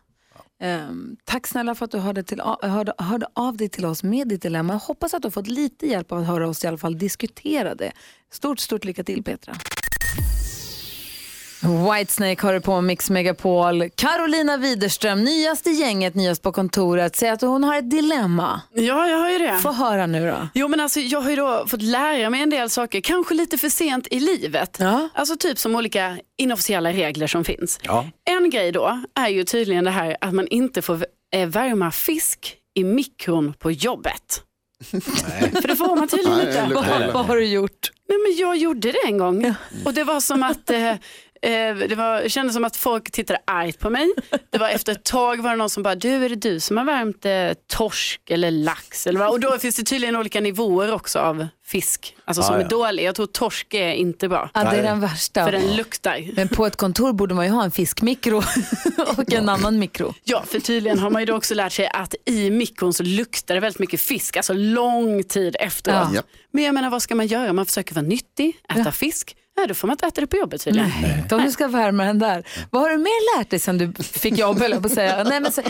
Um, 0.61 1.17
tack 1.23 1.47
snälla 1.47 1.75
för 1.75 1.85
att 1.85 1.91
du 1.91 1.97
hörde, 1.97 2.23
till, 2.23 2.41
hörde, 2.61 2.93
hörde 2.97 3.27
av 3.33 3.57
dig 3.57 3.69
till 3.69 3.85
oss 3.85 4.03
med 4.03 4.27
ditt 4.27 4.41
dilemma. 4.41 4.73
Jag 4.73 4.79
hoppas 4.79 5.13
att 5.13 5.21
du 5.21 5.25
har 5.25 5.31
fått 5.31 5.47
lite 5.47 5.87
hjälp 5.87 6.11
av 6.11 6.19
att 6.19 6.27
höra 6.27 6.47
oss 6.47 6.63
i 6.63 6.67
alla 6.67 6.77
fall 6.77 6.97
diskutera 6.97 7.75
det. 7.75 7.91
Stort, 8.31 8.59
stort 8.59 8.85
lycka 8.85 9.03
till 9.03 9.23
Petra. 9.23 9.55
Whitesnake 11.61 12.45
har 12.45 12.53
du 12.53 12.61
på 12.61 12.81
Mix 12.81 13.09
Megapol. 13.09 13.89
Carolina 13.95 14.57
Widerström, 14.57 15.23
nyast 15.23 15.67
i 15.67 15.71
gänget, 15.71 16.15
nyast 16.15 16.41
på 16.41 16.51
kontoret, 16.51 17.15
säger 17.15 17.33
att 17.33 17.41
hon 17.41 17.63
har 17.63 17.77
ett 17.77 17.91
dilemma. 17.91 18.61
Ja, 18.73 19.07
jag 19.07 19.17
har 19.17 19.29
ju 19.29 19.37
det. 19.39 19.59
Få 19.59 19.71
höra 19.71 20.05
nu 20.07 20.27
då. 20.27 20.47
Jo 20.53 20.67
men 20.67 20.79
alltså 20.79 20.99
jag 20.99 21.21
har 21.21 21.29
ju 21.29 21.35
då 21.35 21.65
fått 21.67 21.81
lära 21.81 22.29
mig 22.29 22.41
en 22.41 22.49
del 22.49 22.69
saker, 22.69 23.01
kanske 23.01 23.33
lite 23.33 23.57
för 23.57 23.69
sent 23.69 24.07
i 24.11 24.19
livet. 24.19 24.77
Ja. 24.79 25.09
Alltså 25.13 25.35
typ 25.37 25.57
som 25.59 25.75
olika 25.75 26.17
inofficiella 26.37 26.91
regler 26.91 27.27
som 27.27 27.45
finns. 27.45 27.79
Ja. 27.83 28.05
En 28.25 28.49
grej 28.49 28.71
då 28.71 29.01
är 29.15 29.27
ju 29.29 29.43
tydligen 29.43 29.83
det 29.83 29.91
här 29.91 30.17
att 30.21 30.33
man 30.33 30.47
inte 30.47 30.81
får 30.81 31.05
eh, 31.35 31.47
värma 31.47 31.91
fisk 31.91 32.55
i 32.75 32.83
mikron 32.83 33.53
på 33.59 33.71
jobbet. 33.71 34.43
För 35.61 35.67
det 35.67 35.75
får 35.75 35.95
man 35.95 36.07
tydligen 36.07 36.39
inte. 36.39 36.67
Vad, 36.73 37.13
vad 37.13 37.25
har 37.25 37.35
du 37.37 37.45
gjort? 37.45 37.91
Nej 38.09 38.17
men 38.17 38.37
jag 38.37 38.57
gjorde 38.57 38.91
det 38.91 38.97
en 39.05 39.17
gång 39.17 39.53
och 39.85 39.93
det 39.93 40.03
var 40.03 40.19
som 40.19 40.43
att 40.43 40.69
eh, 40.69 40.93
det 41.41 41.95
var, 41.97 42.21
det 42.21 42.29
kändes 42.29 42.53
som 42.53 42.65
att 42.65 42.75
folk 42.75 43.11
tittade 43.11 43.39
argt 43.47 43.79
på 43.79 43.89
mig. 43.89 44.09
Det 44.49 44.57
var 44.57 44.69
efter 44.69 44.91
ett 44.91 45.03
tag 45.03 45.41
var 45.43 45.49
det 45.51 45.55
någon 45.57 45.69
som 45.69 45.83
bara, 45.83 45.95
du 45.95 46.25
är 46.25 46.29
det 46.29 46.35
du 46.35 46.59
som 46.59 46.77
har 46.77 46.85
värmt 46.85 47.25
eh, 47.25 47.63
torsk 47.67 48.21
eller 48.29 48.51
lax? 48.51 49.07
Eller 49.07 49.19
vad? 49.19 49.29
Och 49.29 49.39
då 49.39 49.57
finns 49.59 49.75
det 49.75 49.83
tydligen 49.83 50.15
olika 50.15 50.41
nivåer 50.41 50.93
också 50.93 51.19
av 51.19 51.47
fisk, 51.65 52.15
alltså 52.25 52.43
som 52.43 52.55
Ah, 52.55 52.57
är 52.57 52.61
ja. 52.61 52.67
dålig. 52.67 53.03
Jag 53.03 53.15
tror 53.15 53.25
torsk 53.25 53.73
är 53.73 53.91
inte 53.91 54.29
bra, 54.29 54.49
Ja, 54.53 54.63
det 54.63 54.77
är 54.77 54.83
den 54.83 54.99
värsta. 54.99 55.45
för 55.45 55.51
den 55.51 55.75
luktar. 55.75 56.29
Men 56.33 56.47
på 56.47 56.65
ett 56.65 56.75
kontor 56.75 57.13
borde 57.13 57.35
man 57.35 57.45
ju 57.45 57.51
ha 57.51 57.63
en 57.63 57.71
fiskmikro 57.71 58.37
och 59.17 59.33
en 59.33 59.49
annan 59.49 59.79
mikro. 59.79 60.13
Ja, 60.23 60.43
för 60.47 60.59
tydligen 60.59 60.99
har 60.99 61.09
man 61.09 61.21
ju 61.21 61.25
då 61.25 61.35
också 61.35 61.53
lärt 61.55 61.71
sig 61.73 61.87
att 61.93 62.15
i 62.25 62.49
mikron 62.49 62.93
så 62.93 63.03
luktar 63.03 63.55
det 63.55 63.61
väldigt 63.61 63.79
mycket 63.79 64.01
fisk, 64.01 64.37
alltså 64.37 64.53
lång 64.53 65.23
tid 65.23 65.55
efteråt. 65.59 66.07
Ja. 66.11 66.15
Ja. 66.15 66.21
Men 66.51 66.63
jag 66.63 66.73
menar 66.73 66.89
vad 66.89 67.01
ska 67.01 67.15
man 67.15 67.27
göra? 67.27 67.53
Man 67.53 67.65
försöker 67.65 67.95
vara 67.95 68.05
nyttig, 68.05 68.57
äta 68.75 68.91
fisk. 68.91 69.35
Ja, 69.61 69.67
då 69.67 69.73
får 69.73 69.87
man 69.87 69.93
inte 69.93 70.05
äta 70.07 70.21
det 70.21 70.27
på 70.27 70.37
jobbet 70.37 70.61
tydligen. 70.63 70.91
Inte 71.23 71.35
om 71.35 71.41
du 71.43 71.51
ska 71.51 71.67
värma 71.67 72.03
den 72.03 72.19
där. 72.19 72.43
Vad 72.69 72.81
har 72.81 72.89
du 72.89 72.97
mer 72.97 73.37
lärt 73.37 73.49
dig 73.49 73.59
sen 73.59 73.77
du 73.77 74.03
fick 74.03 74.37
jobb, 74.37 74.59
höll 74.59 74.71
jag 74.71 74.81
på 74.81 74.87
att 74.87 74.93
säga? 74.93 75.23
Nej, 75.29 75.39
men, 75.39 75.51
så, 75.51 75.61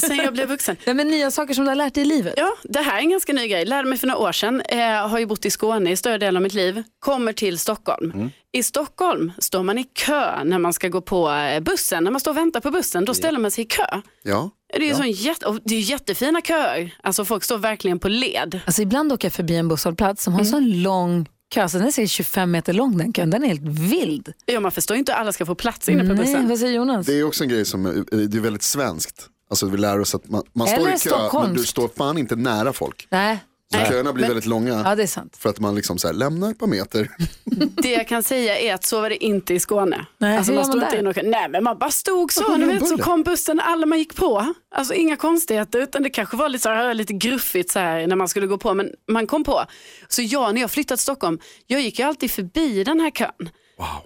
Sen 0.00 0.16
jag 0.16 0.32
blev 0.32 0.48
vuxen. 0.48 0.76
nej, 0.86 0.94
men 0.94 1.08
nya 1.08 1.30
saker 1.30 1.54
som 1.54 1.64
du 1.64 1.70
har 1.70 1.76
lärt 1.76 1.94
dig 1.94 2.02
i 2.02 2.06
livet. 2.06 2.34
Ja, 2.36 2.52
det 2.64 2.80
här 2.80 2.96
är 2.98 3.00
en 3.00 3.10
ganska 3.10 3.32
ny 3.32 3.48
grej. 3.48 3.64
Lärde 3.64 3.88
mig 3.88 3.98
för 3.98 4.06
några 4.06 4.20
år 4.20 4.32
sedan. 4.32 4.60
Eh, 4.68 5.08
har 5.08 5.18
ju 5.18 5.26
bott 5.26 5.44
i 5.44 5.50
Skåne 5.50 5.90
i 5.90 5.96
större 5.96 6.18
delen 6.18 6.36
av 6.36 6.42
mitt 6.42 6.54
liv. 6.54 6.82
Kommer 6.98 7.32
till 7.32 7.58
Stockholm. 7.58 8.30
I 8.52 8.62
Stockholm 8.62 9.32
står 9.38 9.62
man 9.62 9.78
i 9.78 9.84
kö 9.84 10.44
när 10.44 10.58
man 10.58 10.72
ska 10.72 10.88
gå 10.88 11.00
på 11.00 11.30
eh, 11.30 11.60
bussen. 11.60 12.04
När 12.04 12.10
man 12.10 12.20
står 12.20 12.30
och 12.30 12.36
väntar 12.36 12.60
på 12.60 12.70
bussen, 12.70 13.04
då 13.04 13.14
ställer 13.14 13.38
man 13.38 13.50
sig 13.50 13.64
i 13.64 13.66
kö. 13.66 13.86
Ja. 14.22 14.50
Det 14.78 14.90
är, 14.90 14.94
sån 14.94 15.10
jätte, 15.10 15.58
det 15.64 15.74
är 15.74 15.80
jättefina 15.80 16.40
köer. 16.40 16.94
Alltså 17.02 17.24
folk 17.24 17.44
står 17.44 17.58
verkligen 17.58 17.98
på 17.98 18.08
led. 18.08 18.60
Alltså, 18.66 18.82
ibland 18.82 19.12
åker 19.12 19.26
jag 19.28 19.32
förbi 19.32 19.56
en 19.56 19.68
busshållplats 19.68 20.22
som 20.24 20.32
har 20.32 20.40
en 20.40 20.46
sån 20.46 20.82
lång 20.82 21.28
kö, 21.52 21.68
så 21.68 21.78
den 21.78 21.86
är 21.86 21.90
säkert 21.90 22.10
25 22.10 22.50
meter 22.50 22.72
lång 22.72 22.96
den 22.98 23.12
kön. 23.12 23.30
Den 23.30 23.42
är 23.44 23.48
helt 23.48 23.62
vild. 23.62 24.32
Ja, 24.46 24.60
man 24.60 24.72
förstår 24.72 24.94
ju 24.94 24.98
inte 24.98 25.12
hur 25.12 25.18
alla 25.18 25.32
ska 25.32 25.46
få 25.46 25.54
plats 25.54 25.88
inne 25.88 26.00
på 26.02 26.14
Nej, 26.14 26.16
bussen. 26.16 26.48
vad 26.48 26.58
säger 26.58 26.74
Jonas? 26.74 27.06
Det 27.06 27.18
är 27.18 27.24
också 27.24 27.44
en 27.44 27.50
grej 27.50 27.64
som 27.64 27.86
är, 27.86 28.26
det 28.26 28.38
är 28.38 28.40
väldigt 28.40 28.62
svenskt. 28.62 29.28
Alltså 29.50 29.66
vi 29.66 29.78
lär 29.78 30.00
oss 30.00 30.14
att 30.14 30.28
man, 30.28 30.42
man 30.52 30.68
står 30.68 30.88
i 30.88 30.98
kö 30.98 31.40
men 31.42 31.54
du 31.54 31.64
står 31.64 31.88
fan 31.96 32.18
inte 32.18 32.36
nära 32.36 32.72
folk. 32.72 33.06
Nej, 33.10 33.38
Köerna 33.72 34.12
blir 34.12 34.26
väldigt 34.26 34.46
långa. 34.46 34.82
Ja, 34.84 34.94
det 34.94 35.02
är 35.02 35.06
sant. 35.06 35.36
För 35.36 35.48
att 35.50 35.60
man 35.60 35.74
liksom 35.74 35.98
så 35.98 36.08
här, 36.08 36.14
lämnar 36.14 36.50
ett 36.50 36.58
par 36.58 36.66
meter. 36.66 37.10
Det 37.82 37.90
jag 37.90 38.08
kan 38.08 38.22
säga 38.22 38.58
är 38.58 38.74
att 38.74 38.84
så 38.84 39.00
var 39.00 39.10
det 39.10 39.24
inte 39.24 39.54
i 39.54 39.60
Skåne. 39.60 40.06
Nej, 40.18 40.36
alltså 40.36 40.52
man 40.52 40.64
stod 40.64 40.82
inte 40.82 40.98
in 40.98 41.06
och, 41.06 41.18
nej 41.24 41.48
men 41.48 41.64
man 41.64 41.78
bara 41.78 41.90
stod 41.90 42.32
så, 42.32 42.56
du 42.56 42.66
vet, 42.66 42.88
så 42.88 42.98
kom 42.98 43.22
bussen 43.22 43.60
alla 43.60 43.86
man 43.86 43.98
gick 43.98 44.16
på. 44.16 44.54
Alltså 44.74 44.94
inga 44.94 45.16
konstigheter 45.16 45.78
utan 45.78 46.02
det 46.02 46.10
kanske 46.10 46.36
var 46.36 46.48
lite, 46.48 46.62
så 46.62 46.68
här, 46.68 46.94
lite 46.94 47.12
gruffigt 47.12 47.70
så 47.70 47.78
här, 47.78 48.06
när 48.06 48.16
man 48.16 48.28
skulle 48.28 48.46
gå 48.46 48.58
på 48.58 48.74
men 48.74 48.90
man 49.10 49.26
kom 49.26 49.44
på. 49.44 49.64
Så 50.08 50.22
jag 50.22 50.54
när 50.54 50.60
jag 50.60 50.70
flyttade 50.70 50.96
till 50.96 51.02
Stockholm, 51.02 51.38
jag 51.66 51.80
gick 51.80 51.98
ju 51.98 52.04
alltid 52.04 52.30
förbi 52.30 52.84
den 52.84 53.00
här 53.00 53.10
kön. 53.10 53.50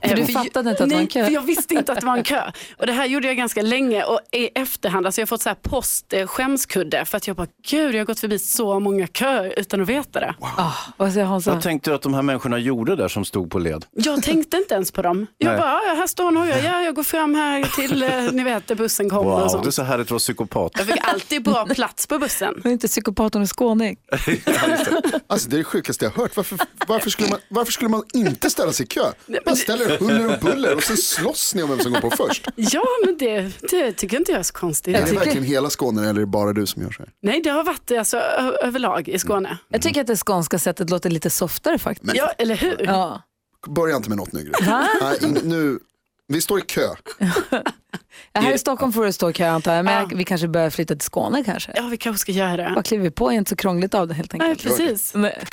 För 0.03 0.17
du 0.17 0.27
fattade 0.27 0.71
inte 0.71 0.83
att 0.83 0.89
det 0.89 0.95
var 0.95 1.01
en 1.01 1.05
nej, 1.05 1.07
kö? 1.07 1.25
för 1.25 1.33
jag 1.33 1.43
visste 1.43 1.75
inte 1.75 1.93
att 1.93 2.01
det 2.01 2.07
var 2.07 2.17
en 2.17 2.25
kö. 2.25 2.43
Och 2.79 2.87
det 2.87 2.93
här 2.93 3.07
gjorde 3.07 3.27
jag 3.27 3.37
ganska 3.37 3.63
länge 3.63 4.05
och 4.05 4.21
i 4.33 4.49
efterhand, 4.55 5.07
alltså 5.07 5.21
jag 5.21 5.27
har 5.27 5.29
fått 5.29 5.43
så 5.43 5.49
här 5.49 5.57
post 5.63 6.15
skämskudde 6.27 7.05
för 7.05 7.17
att 7.17 7.27
jag 7.27 7.37
bara, 7.37 7.47
gud 7.69 7.95
jag 7.95 8.01
har 8.01 8.05
gått 8.05 8.21
förbi 8.21 8.39
så 8.39 8.81
många 8.81 9.07
köer 9.07 9.55
utan 9.57 9.81
att 9.83 9.89
veta 9.89 10.21
det. 10.21 10.35
Ah, 10.41 10.73
vad 10.97 11.13
säger 11.13 11.27
Hansa? 11.27 11.51
Vad 11.53 11.63
tänkte 11.63 11.91
du 11.91 11.95
att 11.95 12.03
de 12.03 12.15
här 12.15 12.23
människorna 12.23 12.59
gjorde 12.59 12.97
där 12.97 13.09
som 13.09 13.25
stod 13.25 13.51
på 13.51 13.59
led? 13.59 13.85
Jag 13.93 14.23
tänkte 14.23 14.57
inte 14.57 14.75
ens 14.75 14.91
på 14.93 15.03
dem. 15.03 15.27
Jag 15.39 15.49
Nej. 15.49 15.59
bara, 15.59 15.71
här 15.97 16.07
står 16.07 16.25
hon 16.25 16.37
och 16.37 16.47
jag, 16.47 16.65
ja, 16.65 16.83
jag 16.83 16.95
går 16.95 17.03
fram 17.03 17.35
här 17.35 17.63
till, 17.77 18.03
eh, 18.03 18.11
ni 18.33 18.45
vet, 18.45 18.67
där 18.67 18.75
bussen 18.75 19.11
kommer 19.11 19.31
och 19.33 19.41
Wow, 19.41 19.49
sånt. 19.49 19.63
det 19.63 19.69
är 19.69 19.71
så 19.71 19.83
härligt 19.83 20.07
att 20.07 20.11
vara 20.11 20.19
psykopat. 20.19 20.73
Jag 20.77 20.87
fick 20.87 21.09
alltid 21.09 21.43
bra 21.43 21.67
plats 21.75 22.07
på 22.07 22.19
bussen. 22.19 22.55
Hon 22.63 22.71
är 22.71 22.73
inte 22.73 22.89
psykopat, 22.89 23.35
hon 23.35 23.43
är 23.43 23.47
skåning. 23.47 23.97
Alltså 25.27 25.49
det 25.49 25.57
är 25.57 25.59
det 25.59 25.65
sjukaste 25.65 26.05
jag 26.05 26.13
har 26.13 26.23
hört. 26.23 26.37
Varför, 26.37 26.59
varför, 26.87 27.11
skulle 27.11 27.29
man, 27.29 27.39
varför 27.49 27.73
skulle 27.73 27.91
man 27.91 28.03
inte 28.15 28.51
ställa 28.51 28.73
sig 28.73 28.85
i 28.85 28.87
kö? 28.87 29.13
Man 29.69 29.77
ställer 29.77 29.99
huller 29.99 30.35
och 30.35 30.41
buller 30.41 30.75
och 30.77 30.83
sen 30.83 30.97
slåss 30.97 31.55
ni 31.55 31.63
om 31.63 31.69
vem 31.71 31.81
som 31.81 31.93
går 31.93 32.01
på 32.01 32.11
först. 32.11 32.49
Ja, 32.57 32.85
men 33.05 33.19
det, 33.19 33.53
det 33.71 33.93
tycker 33.93 34.17
inte 34.17 34.33
jag 34.33 34.39
är 34.39 34.43
så 34.43 34.53
konstigt. 34.53 34.97
Är 34.97 35.01
det 35.01 35.07
tycker- 35.07 35.19
verkligen 35.19 35.45
hela 35.45 35.71
Skåne 35.71 36.01
eller 36.03 36.15
är 36.15 36.21
det 36.21 36.27
bara 36.27 36.53
du 36.53 36.67
som 36.67 36.83
gör 36.83 36.91
så 36.91 36.99
här? 37.03 37.11
Nej, 37.23 37.41
det 37.45 37.51
har 37.51 37.65
varit 37.65 37.91
alltså, 37.91 38.17
överlag 38.63 39.09
i 39.09 39.19
Skåne. 39.19 39.59
Jag 39.69 39.83
tycker 39.83 40.01
att 40.01 40.07
det 40.07 40.17
skånska 40.17 40.59
sättet 40.59 40.91
låter 40.91 41.11
lite 41.11 41.31
softare 41.31 41.79
faktiskt. 41.79 42.13
Ja, 42.17 42.33
eller 42.39 42.57
hur? 42.57 42.81
Ja. 42.85 43.23
Börja 43.67 43.97
inte 43.97 44.09
med 44.09 44.19
något 44.19 44.33
nu. 44.33 44.53
Nej, 45.01 45.19
in, 45.23 45.39
nu, 45.45 45.79
vi 46.29 46.41
står 46.41 46.59
i 46.59 46.63
kö. 46.63 46.89
Ja, 47.19 47.63
Här 48.41 48.53
i 48.55 48.59
Stockholm 48.59 48.93
får 48.93 49.05
det 49.05 49.13
stå 49.13 49.31
i 49.31 49.33
kö 49.33 49.47
antar 49.49 49.75
jag, 49.75 49.85
men 49.85 49.95
Ja. 50.11 50.17
vi 50.17 50.25
kanske 50.25 50.49
börjar 50.49 50.71
flytta 50.71 50.95
till 50.95 51.01
Skåne 51.07 51.45
kanske. 51.45 51.73
Ja, 51.77 51.83
vi 51.89 51.97
kanske 51.97 52.21
ska 52.21 52.33
göra 52.33 52.57
det. 52.57 52.73
Vad 52.75 52.85
kliver 52.85 53.05
vi 53.05 53.11
på? 53.11 53.31
är 53.31 53.35
inte 53.35 53.49
så 53.49 53.57
krångligt 53.57 53.95
av 53.95 54.09
det 54.09 54.15
helt 54.15 54.33
Nej, 54.33 54.51
enkelt. 54.51 54.77
precis. 54.77 55.13
Nej. 55.15 55.45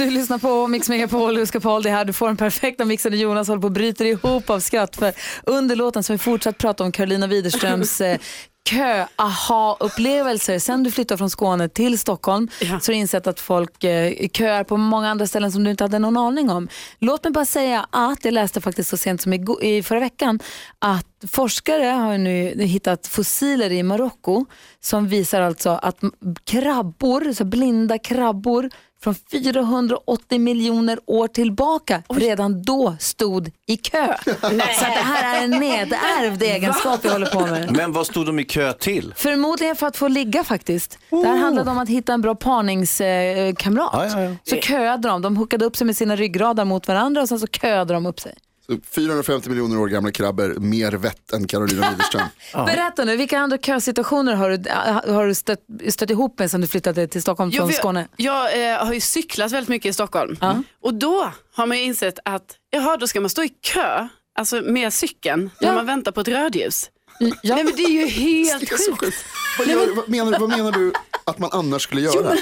Du 0.00 0.10
lyssnar 0.10 0.38
på 0.38 0.66
Mix 0.66 0.88
Megapol, 0.88 1.34
du 1.34 1.46
ska 1.46 1.60
Paul 1.60 1.82
det 1.82 1.90
här. 1.90 2.04
Du 2.04 2.12
får 2.12 2.26
den 2.26 2.36
perfekta 2.36 2.84
mixen 2.84 3.18
Jonas 3.18 3.48
håller 3.48 3.60
på 3.60 3.66
och 3.66 3.72
bryter 3.72 4.04
ihop 4.04 4.50
av 4.50 4.60
skratt. 4.60 4.96
För 4.96 5.12
under 5.44 5.76
låten 5.76 6.02
har 6.08 6.14
vi 6.14 6.18
fortsatt 6.18 6.58
prata 6.58 6.84
om 6.84 6.92
Carolina 6.92 7.26
Widerströms 7.26 8.00
eh, 8.00 8.18
kö-aha-upplevelser. 8.70 10.58
Sen 10.58 10.82
du 10.82 10.90
flyttade 10.90 11.18
från 11.18 11.30
Skåne 11.30 11.68
till 11.68 11.98
Stockholm 11.98 12.48
Ja. 12.60 12.66
så 12.66 12.72
har 12.72 12.80
du 12.92 12.94
insett 12.94 13.26
att 13.26 13.40
folk 13.40 13.84
eh, 13.84 14.28
köar 14.32 14.64
på 14.64 14.76
många 14.76 15.10
andra 15.10 15.26
ställen 15.26 15.52
som 15.52 15.64
du 15.64 15.70
inte 15.70 15.84
hade 15.84 15.98
någon 15.98 16.16
aning 16.16 16.50
om. 16.50 16.68
Låt 16.98 17.24
mig 17.24 17.32
bara 17.32 17.44
säga 17.44 17.86
att 17.90 18.24
jag 18.24 18.34
läste 18.34 18.60
faktiskt 18.60 18.90
så 18.90 18.96
sent 18.96 19.22
som 19.22 19.32
i, 19.32 19.44
i 19.62 19.82
förra 19.82 20.00
veckan 20.00 20.40
att 20.78 21.06
forskare 21.30 21.84
har 21.84 22.18
nu 22.18 22.62
hittat 22.62 23.06
fossiler 23.06 23.72
i 23.72 23.82
Marocko 23.82 24.46
som 24.80 25.08
visar 25.08 25.40
alltså 25.40 25.70
att 25.70 25.96
krabbor, 26.44 27.32
så 27.32 27.44
blinda 27.44 27.98
krabbor 27.98 28.70
från 29.02 29.14
480 29.14 30.38
miljoner 30.38 30.98
år 31.06 31.28
tillbaka 31.28 32.02
redan 32.08 32.62
då 32.62 32.96
stod 33.00 33.50
i 33.66 33.76
kö. 33.76 34.14
Så 34.24 34.48
det 34.50 35.02
här 35.04 35.40
är 35.40 35.44
en 35.44 35.50
nedärvd 35.50 36.42
egenskap 36.42 37.00
vi 37.02 37.08
håller 37.08 37.26
på 37.26 37.40
med. 37.40 37.76
Men 37.76 37.92
vad 37.92 38.06
stod 38.06 38.26
de 38.26 38.38
i 38.38 38.44
kö 38.44 38.72
till? 38.72 39.14
Förmodligen 39.16 39.76
för 39.76 39.86
att 39.86 39.96
få 39.96 40.08
ligga 40.08 40.44
faktiskt. 40.44 40.98
Det 41.10 41.28
här 41.28 41.36
handlade 41.36 41.70
om 41.70 41.78
att 41.78 41.88
hitta 41.88 42.12
en 42.12 42.20
bra 42.20 42.34
parningskamrat. 42.34 43.90
Ja, 43.92 44.06
ja, 44.06 44.20
ja. 44.20 44.36
Så 44.44 44.56
köade 44.56 45.08
de, 45.08 45.22
de 45.22 45.36
hookade 45.36 45.64
upp 45.64 45.76
sig 45.76 45.86
med 45.86 45.96
sina 45.96 46.16
ryggradar 46.16 46.64
mot 46.64 46.88
varandra 46.88 47.22
och 47.22 47.28
sen 47.28 47.40
så 47.40 47.46
köade 47.46 47.94
de 47.94 48.06
upp 48.06 48.20
sig. 48.20 48.34
Så 48.70 48.76
450 48.94 49.48
miljoner 49.48 49.78
år 49.78 49.88
gamla 49.88 50.10
krabbor, 50.10 50.54
mer 50.58 50.92
vett 50.92 51.32
än 51.32 51.46
Carolina 51.46 51.90
Widerström. 51.90 52.22
Berätta 52.66 53.04
nu, 53.04 53.16
vilka 53.16 53.38
andra 53.38 53.58
kösituationer 53.58 54.34
har 54.34 54.50
du, 54.50 54.70
har 55.12 55.26
du 55.26 55.34
stött, 55.34 55.60
stött 55.88 56.10
ihop 56.10 56.38
med 56.38 56.50
sen 56.50 56.60
du 56.60 56.66
flyttade 56.66 57.06
till 57.08 57.22
Stockholm 57.22 57.52
från 57.52 57.72
Skåne? 57.72 58.08
Jag 58.16 58.70
eh, 58.72 58.84
har 58.86 58.92
ju 58.94 59.00
cyklat 59.00 59.52
väldigt 59.52 59.68
mycket 59.68 59.90
i 59.90 59.92
Stockholm. 59.92 60.36
Och 60.82 60.94
då 60.94 61.32
har 61.54 61.66
man 61.66 61.78
ju 61.78 61.84
insett 61.84 62.18
att 62.24 62.56
jaha, 62.70 62.96
då 62.96 63.06
ska 63.06 63.20
man 63.20 63.30
stå 63.30 63.42
i 63.42 63.48
kö, 63.48 64.08
alltså 64.38 64.60
med 64.62 64.92
cykeln, 64.92 65.50
när 65.60 65.68
Ja. 65.68 65.74
man 65.74 65.86
väntar 65.86 66.12
på 66.12 66.20
ett 66.20 66.28
rödljus. 66.28 66.90
Ja. 67.42 67.54
Nej 67.54 67.64
men 67.64 67.72
det 67.76 67.82
är 67.82 67.90
ju 67.90 68.06
helt 68.06 68.60
Det 68.60 68.72
är 68.72 68.76
så 68.76 68.96
sjukt. 68.96 69.24
Vad, 69.58 69.66
gör, 69.68 69.94
vad, 69.96 70.08
menar, 70.08 70.38
vad 70.38 70.48
menar 70.48 70.72
du 70.72 70.92
att 71.24 71.38
man 71.38 71.50
annars 71.52 71.82
skulle 71.82 72.00
göra? 72.00 72.36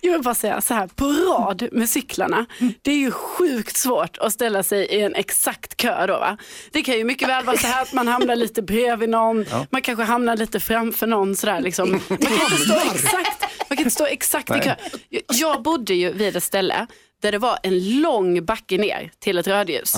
Jag 0.00 0.12
vill 0.12 0.22
bara 0.22 0.34
säga 0.34 0.60
så 0.60 0.74
här, 0.74 0.86
på 0.86 1.04
rad 1.04 1.68
med 1.72 1.88
cyklarna, 1.90 2.46
det 2.82 2.90
är 2.90 2.96
ju 2.96 3.10
sjukt 3.10 3.76
svårt 3.76 4.18
att 4.18 4.32
ställa 4.32 4.62
sig 4.62 4.84
i 4.86 5.00
en 5.00 5.14
exakt 5.14 5.76
kö 5.76 6.06
då 6.06 6.12
va. 6.18 6.36
Det 6.72 6.82
kan 6.82 6.94
ju 6.98 7.04
mycket 7.04 7.28
väl 7.28 7.44
vara 7.44 7.56
så 7.56 7.66
här 7.66 7.82
att 7.82 7.92
man 7.92 8.08
hamnar 8.08 8.36
lite 8.36 8.62
bredvid 8.62 9.08
någon, 9.08 9.44
man 9.70 9.82
kanske 9.82 10.04
hamnar 10.04 10.36
lite 10.36 10.60
framför 10.60 11.06
någon 11.06 11.36
sådär 11.36 11.60
liksom. 11.60 11.90
Man 12.08 12.18
kan 12.18 12.32
inte 12.32 12.56
stå 12.56 12.74
exakt, 12.94 13.40
man 13.68 13.76
kan 13.76 13.78
inte 13.78 13.90
stå 13.90 14.06
exakt 14.06 14.50
i 14.56 14.60
kö. 14.60 14.74
Jag- 15.10 15.62
bodde 15.62 15.94
ju 15.94 16.12
vid 16.12 16.36
ett 16.36 16.42
ställe 16.44 16.86
där 17.22 17.32
det 17.32 17.38
var 17.38 17.58
en 17.62 18.00
lång 18.00 18.44
backe 18.44 18.78
ner 18.78 19.10
till 19.18 19.38
ett 19.38 19.46
rödljus. 19.46 19.94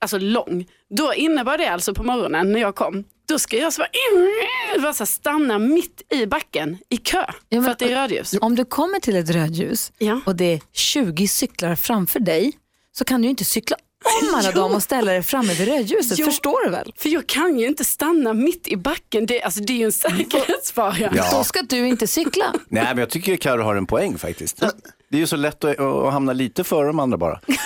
Alltså 0.00 0.18
lång. 0.18 0.66
Då 0.96 1.14
innebar 1.14 1.58
det 1.58 1.66
alltså 1.68 1.94
på 1.94 2.02
morgonen 2.02 2.52
när 2.52 2.60
jag 2.60 2.74
kom, 2.74 3.04
då 3.28 3.38
ska 3.38 3.56
jag 3.56 3.72
så 3.72 3.80
bara, 3.82 4.80
bara 4.82 4.92
så 4.92 5.06
stanna 5.06 5.58
mitt 5.58 6.02
i 6.12 6.26
backen 6.26 6.78
i 6.88 6.96
kö 6.96 7.24
men- 7.50 7.64
för 7.64 7.70
att 7.70 7.78
det 7.78 7.92
är 7.92 7.94
rödljus. 8.00 8.34
Om 8.40 8.54
du 8.54 8.64
kommer 8.64 9.00
till 9.00 9.16
ett 9.16 9.30
rödljus 9.30 9.92
Ja. 9.98 10.20
och 10.26 10.36
det 10.36 10.44
är 10.54 10.60
20 10.72 11.28
cyklar 11.28 11.74
framför 11.74 12.20
dig 12.20 12.52
så 12.92 13.04
kan 13.04 13.20
du 13.20 13.26
ju 13.26 13.30
inte 13.30 13.44
cykla 13.44 13.76
om 14.22 14.34
alla 14.38 14.50
Jo. 14.54 14.60
dem 14.60 14.74
och 14.74 14.82
ställa 14.82 15.12
dig 15.12 15.22
framme 15.22 15.54
vid 15.54 15.68
rödljuset. 15.68 16.18
Jo. 16.18 16.26
Förstår 16.26 16.64
du 16.64 16.70
väl? 16.70 16.92
För 16.96 17.08
jag 17.08 17.26
kan 17.26 17.58
ju 17.58 17.66
inte 17.66 17.84
stanna 17.84 18.32
mitt 18.32 18.68
i 18.68 18.76
backen. 18.76 19.26
Det, 19.26 19.42
alltså, 19.42 19.60
det 19.60 19.72
är 19.72 19.76
ju 19.78 19.84
en 19.84 19.92
säkerhetsfara. 19.92 21.10
Ja. 21.14 21.30
Då 21.32 21.44
ska 21.44 21.62
du 21.62 21.88
inte 21.88 22.06
cykla. 22.06 22.44
Nej, 22.68 22.84
men 22.88 22.98
jag 22.98 23.10
tycker 23.10 23.36
Karo 23.36 23.62
har 23.62 23.76
en 23.76 23.86
poäng 23.86 24.18
faktiskt. 24.18 24.62
Det 25.10 25.16
är 25.16 25.20
ju 25.20 25.26
så 25.26 25.36
lätt 25.36 25.64
att, 25.64 25.80
att 25.80 26.12
hamna 26.12 26.32
lite 26.32 26.64
före 26.64 26.86
de 26.86 26.98
andra 27.00 27.18
bara. 27.18 27.40
Men 27.46 27.56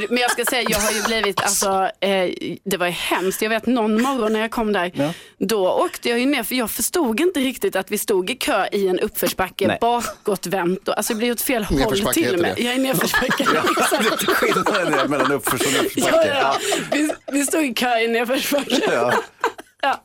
det- 0.00 0.06
det- 0.14 0.20
jag 0.20 0.30
ska 0.30 0.44
säga, 0.44 0.62
jag 0.70 0.78
har 0.78 0.90
ju 0.92 1.02
blivit, 1.02 1.40
alltså, 1.42 1.90
eh, 2.00 2.30
det 2.64 2.76
var 2.76 2.86
ju 2.86 2.92
hemskt. 2.92 3.42
Jag 3.42 3.50
vet 3.50 3.66
någon 3.66 4.02
morgon 4.02 4.32
när 4.32 4.40
jag 4.40 4.50
kom 4.50 4.72
där, 4.72 4.90
Ja. 4.94 5.12
då 5.38 5.70
åkte 5.70 6.08
jag 6.08 6.18
ju 6.18 6.26
ner, 6.26 6.42
för 6.42 6.54
jag 6.54 6.70
förstod 6.70 7.20
inte 7.20 7.40
riktigt 7.40 7.76
att 7.76 7.90
vi 7.90 7.98
stod 7.98 8.30
i 8.30 8.34
kö 8.34 8.66
i 8.72 8.88
en 8.88 9.00
uppförsbacke, 9.00 9.66
Nej. 9.66 9.78
bakåtvänt. 9.80 10.88
Och, 10.88 10.96
alltså 10.96 11.12
det 11.12 11.18
blev 11.18 11.32
åt 11.32 11.40
fel 11.40 11.64
håll 11.64 11.78
till 12.14 12.34
och 12.34 12.40
med. 12.40 12.54
det. 12.56 12.62
Jag 12.62 12.74
är 12.74 12.78
nedförsbacke. 12.78 13.46
Exakt. 13.80 14.26
Skillnaden 14.28 14.94
är 14.94 15.08
mellan 15.08 15.32
uppförs 15.32 15.60
och 15.60 15.66
Ja, 15.72 15.82
nedförsbacke. 15.82 16.28
ja. 16.42 16.56
Vi, 16.92 17.10
vi 17.32 17.46
stod 17.46 17.64
i 17.64 17.74
kö 17.74 17.98
i 17.98 18.08
nedförsbacke. 18.08 18.80
Ja. 18.92 19.14
Ja. 19.82 20.04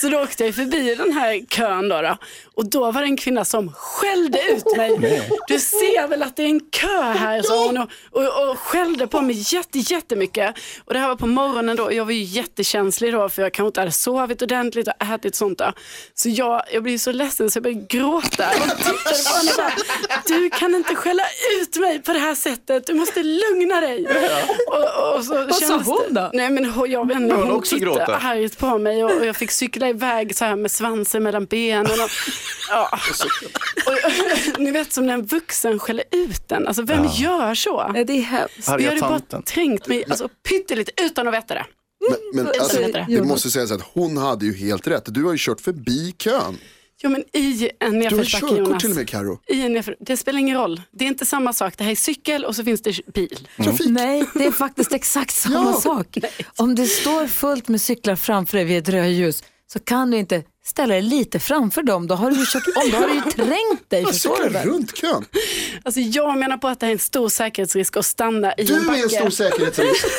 Så 0.00 0.08
då 0.08 0.20
åkte 0.22 0.44
jag 0.44 0.54
förbi 0.54 0.94
den 0.94 1.12
här 1.12 1.46
kön 1.48 1.88
då, 1.88 2.02
då. 2.02 2.16
Och 2.56 2.70
då 2.70 2.90
var 2.92 3.00
det 3.00 3.06
en 3.06 3.16
kvinna 3.16 3.44
som 3.44 3.72
skällde 3.72 4.38
ut 4.50 4.76
mig. 4.76 5.20
Du 5.48 5.58
ser 5.58 6.08
väl 6.08 6.22
att 6.22 6.36
det 6.36 6.42
är 6.42 6.46
en 6.48 6.60
kö 6.70 7.02
här, 7.02 7.42
sa 7.42 7.66
hon 7.66 7.78
och, 7.78 7.88
och, 8.10 8.50
och 8.50 8.58
skällde 8.58 9.06
på 9.06 9.20
mig 9.20 9.54
jätte, 9.54 9.78
jättemycket. 9.78 10.54
Och 10.84 10.92
det 10.94 10.98
här 10.98 11.08
var 11.08 11.16
på 11.16 11.26
morgonen 11.26 11.76
då, 11.76 11.92
jag 11.92 12.04
var 12.04 12.12
ju 12.12 12.22
jättekänslig 12.22 13.12
då 13.12 13.28
för 13.28 13.42
jag 13.42 13.52
kanske 13.52 13.66
inte 13.66 13.80
hade 13.80 13.92
sovit 13.92 14.42
ordentligt 14.42 14.88
och 14.88 14.94
ätit 15.14 15.34
sånt 15.34 15.58
där. 15.58 15.72
Så 16.14 16.28
jag, 16.28 16.62
jag 16.72 16.82
blev 16.82 16.98
så 16.98 17.12
ledsen 17.12 17.50
så 17.50 17.56
jag 17.56 17.62
började 17.62 17.86
gråta 17.88 18.48
och 18.48 18.76
tittade 18.78 18.94
på 19.24 19.36
henne 19.36 19.50
och 19.50 19.56
bara, 19.56 19.72
du 20.26 20.50
kan 20.50 20.74
inte 20.74 20.94
skälla 20.94 21.22
ut 21.60 21.76
mig 21.76 22.02
på 22.02 22.12
det 22.12 22.18
här 22.18 22.34
sättet, 22.34 22.86
du 22.86 22.94
måste 22.94 23.22
lugna 23.22 23.80
dig. 23.80 24.06
Och, 24.66 25.16
och 25.16 25.24
så 25.24 25.34
Vad 25.34 25.54
sa 25.54 25.78
hon 25.78 26.14
då? 26.14 26.30
Nej 26.32 26.50
men 26.50 26.72
jag 26.86 27.08
vet 27.08 27.16
inte, 27.16 27.34
Hon 27.34 27.44
hon 27.46 27.56
också 27.56 27.74
tittade 27.76 27.96
gråta? 27.96 28.16
argt 28.16 28.58
på 28.58 28.78
mig 28.78 29.04
och, 29.04 29.10
och 29.20 29.26
jag 29.26 29.36
fick 29.36 29.50
cykla 29.50 29.88
iväg 29.88 30.36
så 30.36 30.44
här 30.44 30.56
med 30.56 30.70
svansen 30.70 31.22
mellan 31.22 31.44
benen. 31.44 31.86
Och, 32.00 32.10
ja. 32.70 32.90
och, 33.86 34.60
ni 34.60 34.70
vet 34.70 34.92
som 34.92 35.06
när 35.06 35.14
en 35.14 35.26
vuxen 35.26 35.78
skäller 35.78 36.04
ut 36.10 36.48
den, 36.48 36.66
alltså 36.66 36.82
vem 36.82 37.06
gör 37.06 37.54
så? 37.54 37.92
Det 38.06 38.12
är 38.12 38.22
hemskt. 38.22 38.68
Jag 38.68 38.82
hade 38.82 39.00
bara 39.00 39.42
trängt 39.42 39.86
mig 39.86 40.04
alltså, 40.10 40.28
pyttelite 40.48 40.92
utan 41.02 41.28
att 41.28 41.34
veta 41.34 41.54
det. 41.54 41.66
Men, 42.10 42.44
men 42.44 42.52
alltså, 42.60 42.78
vet 42.78 42.92
det. 42.92 43.22
måste 43.22 43.50
sägas 43.50 43.70
att 43.70 43.82
hon 43.82 44.16
hade 44.16 44.46
ju 44.46 44.54
helt 44.56 44.86
rätt. 44.86 45.02
Du 45.06 45.24
har 45.24 45.32
ju 45.32 45.38
kört 45.38 45.60
förbi 45.60 46.12
kön. 46.18 46.58
Ja 47.02 47.08
men 47.08 47.24
i 47.32 47.70
en 47.80 47.92
Du 47.92 48.04
har 48.06 48.10
nedförsbacke 48.10 48.54
Jonas. 48.56 48.82
till 48.82 48.90
och 48.90 48.96
med 48.96 49.08
Karo. 49.08 49.40
I 49.46 49.60
en 49.60 49.72
nedför... 49.72 49.96
Det 50.00 50.16
spelar 50.16 50.38
ingen 50.38 50.56
roll. 50.56 50.82
Det 50.92 51.04
är 51.04 51.08
inte 51.08 51.26
samma 51.26 51.52
sak. 51.52 51.74
Det 51.78 51.84
här 51.84 51.90
är 51.90 51.96
cykel 51.96 52.44
och 52.44 52.56
så 52.56 52.64
finns 52.64 52.82
det 52.82 53.12
bil. 53.14 53.48
Trafik. 53.56 53.86
Nej, 53.90 54.24
det 54.34 54.44
är 54.46 54.50
faktiskt 54.50 54.92
exakt 54.92 55.34
samma 55.34 55.54
Ja. 55.74 55.80
sak. 55.80 56.18
Om 56.56 56.74
det 56.74 56.86
står 56.86 57.26
fullt 57.26 57.68
med 57.68 57.80
cyklar 57.80 58.16
framför 58.16 58.56
dig 58.56 58.66
vid 58.66 58.78
ett 58.78 58.88
rödljus 58.88 59.44
så 59.72 59.78
kan 59.80 60.10
du 60.10 60.16
inte 60.16 60.42
ställa 60.66 60.94
dig 60.94 61.02
lite 61.02 61.38
framför 61.40 61.82
dem. 61.82 62.06
Då 62.06 62.14
har 62.14 62.30
du 62.30 62.36
ju 62.36 62.46
kört 62.46 62.62
om, 62.76 62.90
då 62.90 62.96
har 62.96 63.08
du 63.08 63.14
ju 63.14 63.20
trängt 63.30 63.90
dig. 63.90 64.02
Jag 64.02 64.12
du 64.12 64.18
cyklar 64.18 64.64
runt 64.64 64.96
kön. 64.98 65.24
Alltså 65.84 66.00
jag 66.00 66.38
menar 66.38 66.56
på 66.56 66.68
att 66.68 66.80
det 66.80 66.86
är 66.86 66.90
en 66.92 66.98
stor 66.98 67.28
säkerhetsrisk 67.28 67.96
att 67.96 68.06
stanna 68.06 68.52
i 68.54 68.64
Du 68.64 68.74
en 68.76 68.86
backe. 68.86 68.98
är 69.00 69.02
en 69.04 69.10
stor 69.10 69.30
säkerhetsrisk. 69.30 70.04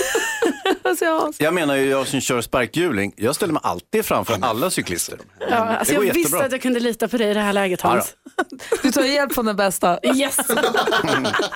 Alltså, 0.84 1.06
jag, 1.06 1.34
Jag 1.38 1.54
menar 1.54 1.76
ju 1.76 1.90
jag 1.90 2.08
som 2.08 2.22
kör 2.22 2.42
sparkhjuling, 2.42 3.14
jag 3.16 3.36
ställer 3.36 3.54
mig 3.54 3.62
alltid 3.66 4.06
framför 4.06 4.38
alla 4.42 4.70
cyklister. 4.70 5.20
Ja, 5.40 5.56
alltså 5.56 5.94
jag 5.94 6.02
visste 6.02 6.20
jättebra. 6.20 6.46
att 6.46 6.52
jag 6.52 6.62
kunde 6.62 6.80
lita 6.80 7.08
på 7.08 7.18
dig 7.18 7.32
i 7.32 7.34
det 7.34 7.40
här 7.40 7.54
läget 7.54 7.80
Ja, 7.84 7.90
Hans. 7.90 8.14
du 8.84 8.92
tar 8.92 9.04
hjälp 9.04 9.34
från 9.34 9.46
den 9.46 9.56
bästa. 9.56 10.00
Yes! 10.16 10.38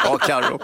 Ja, 0.06 0.18
Karo. 0.18 0.60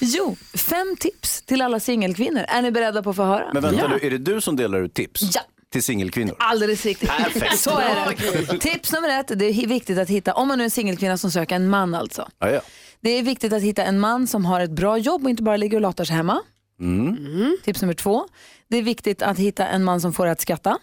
Jo, 0.00 0.36
fem 0.54 0.96
tips 1.00 1.42
till 1.42 1.62
alla 1.62 1.80
singelkvinnor. 1.80 2.44
Är 2.48 2.62
ni 2.62 2.70
beredda 2.70 3.02
på 3.02 3.10
att 3.10 3.16
få 3.16 3.24
höra? 3.24 3.50
Men 3.52 3.62
vänta 3.62 3.88
nu, 3.88 3.98
är 4.02 4.10
det 4.10 4.18
du 4.18 4.40
som 4.40 4.56
delar 4.56 4.78
ut 4.78 4.94
tips? 4.94 5.20
Ja. 5.34 5.40
Till 5.76 5.82
singelkvinnor? 5.82 6.36
Alldeles 6.38 6.86
riktigt. 6.86 7.08
Perfekt. 7.08 7.58
Så 7.58 7.78
är 7.78 8.16
det. 8.52 8.58
Tips 8.58 8.92
nummer 8.92 9.08
ett, 9.08 9.38
det 9.38 9.44
är 9.44 9.66
viktigt 9.66 9.98
att 9.98 10.08
hitta, 10.08 10.34
om 10.34 10.48
man 10.48 10.58
nu 10.58 10.62
är 10.62 10.64
en 10.64 10.70
singelkvinna 10.70 11.18
som 11.18 11.30
söker 11.30 11.56
en 11.56 11.68
man 11.68 11.94
alltså. 11.94 12.28
Ja, 12.38 12.50
ja. 12.50 12.60
Det 13.00 13.10
är 13.10 13.22
viktigt 13.22 13.52
att 13.52 13.62
hitta 13.62 13.84
en 13.84 14.00
man 14.00 14.26
som 14.26 14.44
har 14.44 14.60
ett 14.60 14.70
bra 14.70 14.98
jobb 14.98 15.24
och 15.24 15.30
inte 15.30 15.42
bara 15.42 15.56
ligger 15.56 15.76
och 15.76 15.80
latar 15.80 16.04
sig 16.04 16.16
hemma. 16.16 16.42
Mm. 16.80 17.56
Tips 17.64 17.82
nummer 17.82 17.94
två. 17.94 18.28
Det 18.68 18.76
är 18.76 18.82
viktigt 18.82 19.22
att 19.22 19.38
hitta 19.38 19.66
en 19.68 19.84
man 19.84 20.00
som 20.00 20.12
får 20.12 20.26
att 20.26 20.40
skratta. 20.40 20.78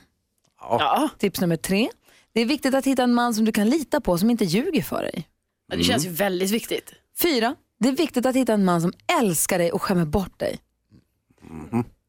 Ja, 0.62 1.10
Tips 1.18 1.42
nummer 1.42 1.58
tre. 1.58 1.90
Det 2.34 2.42
är 2.42 2.46
viktigt 2.46 2.76
att 2.76 2.86
hitta 2.86 3.04
en 3.04 3.14
man 3.14 3.34
som 3.34 3.46
du 3.46 3.52
kan 3.52 3.70
lita 3.70 4.02
på, 4.02 4.18
som 4.18 4.30
inte 4.30 4.46
ljuger 4.46 4.82
för 4.82 5.02
dig. 5.02 5.28
det 5.72 5.84
känns 5.84 6.06
ju 6.06 6.10
väldigt 6.10 6.52
viktigt. 6.52 6.94
Fyra. 7.22 7.56
Det 7.80 7.90
är 7.90 7.94
viktigt 7.94 8.26
att 8.26 8.36
hitta 8.36 8.54
en 8.54 8.66
man 8.66 8.82
som 8.82 8.94
älskar 9.20 9.60
dig 9.60 9.72
och 9.72 9.82
skämmer 9.82 10.06
bort 10.06 10.40
dig. 10.40 10.60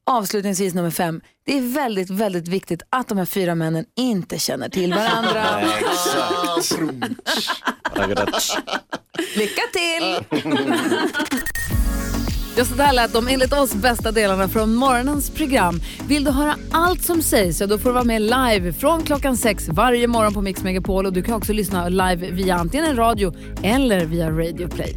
Avslutningsvis 0.06 0.74
nummer 0.74 0.90
fem. 0.90 1.20
Det 1.46 1.58
är 1.58 1.62
väldigt, 1.62 2.10
väldigt 2.10 2.48
viktigt 2.48 2.82
att 2.90 3.08
de 3.08 3.18
här 3.18 3.24
fyra 3.24 3.54
männen 3.54 3.84
inte 3.96 4.38
känner 4.38 4.68
till 4.68 4.94
varandra. 4.94 5.44
Lycka 9.36 9.62
till! 9.72 10.16
Ja, 12.56 12.64
så 12.64 12.74
där 12.74 12.92
lät 12.92 13.12
de 13.12 13.28
enligt 13.28 13.52
oss 13.52 13.74
bästa 13.74 14.12
delarna 14.12 14.48
från 14.48 14.74
morgonens 14.74 15.30
program. 15.30 15.80
Vill 16.08 16.24
du 16.24 16.30
höra 16.30 16.56
allt 16.70 17.02
som 17.02 17.22
sägs 17.22 17.58
så 17.58 17.66
då 17.66 17.78
får 17.78 17.88
du 17.88 17.92
vara 17.92 18.04
med 18.04 18.22
live 18.22 18.72
från 18.72 19.02
klockan 19.02 19.36
sex 19.36 19.68
varje 19.68 20.06
morgon 20.06 20.34
på 20.34 20.40
Mix 20.40 20.62
Megapol 20.62 21.06
och 21.06 21.12
du 21.12 21.22
kan 21.22 21.34
också 21.34 21.52
lyssna 21.52 21.88
live 21.88 22.30
via 22.30 22.54
antingen 22.54 22.86
en 22.86 22.96
radio 22.96 23.34
eller 23.62 24.04
via 24.04 24.30
Radio 24.30 24.68
Play. 24.68 24.96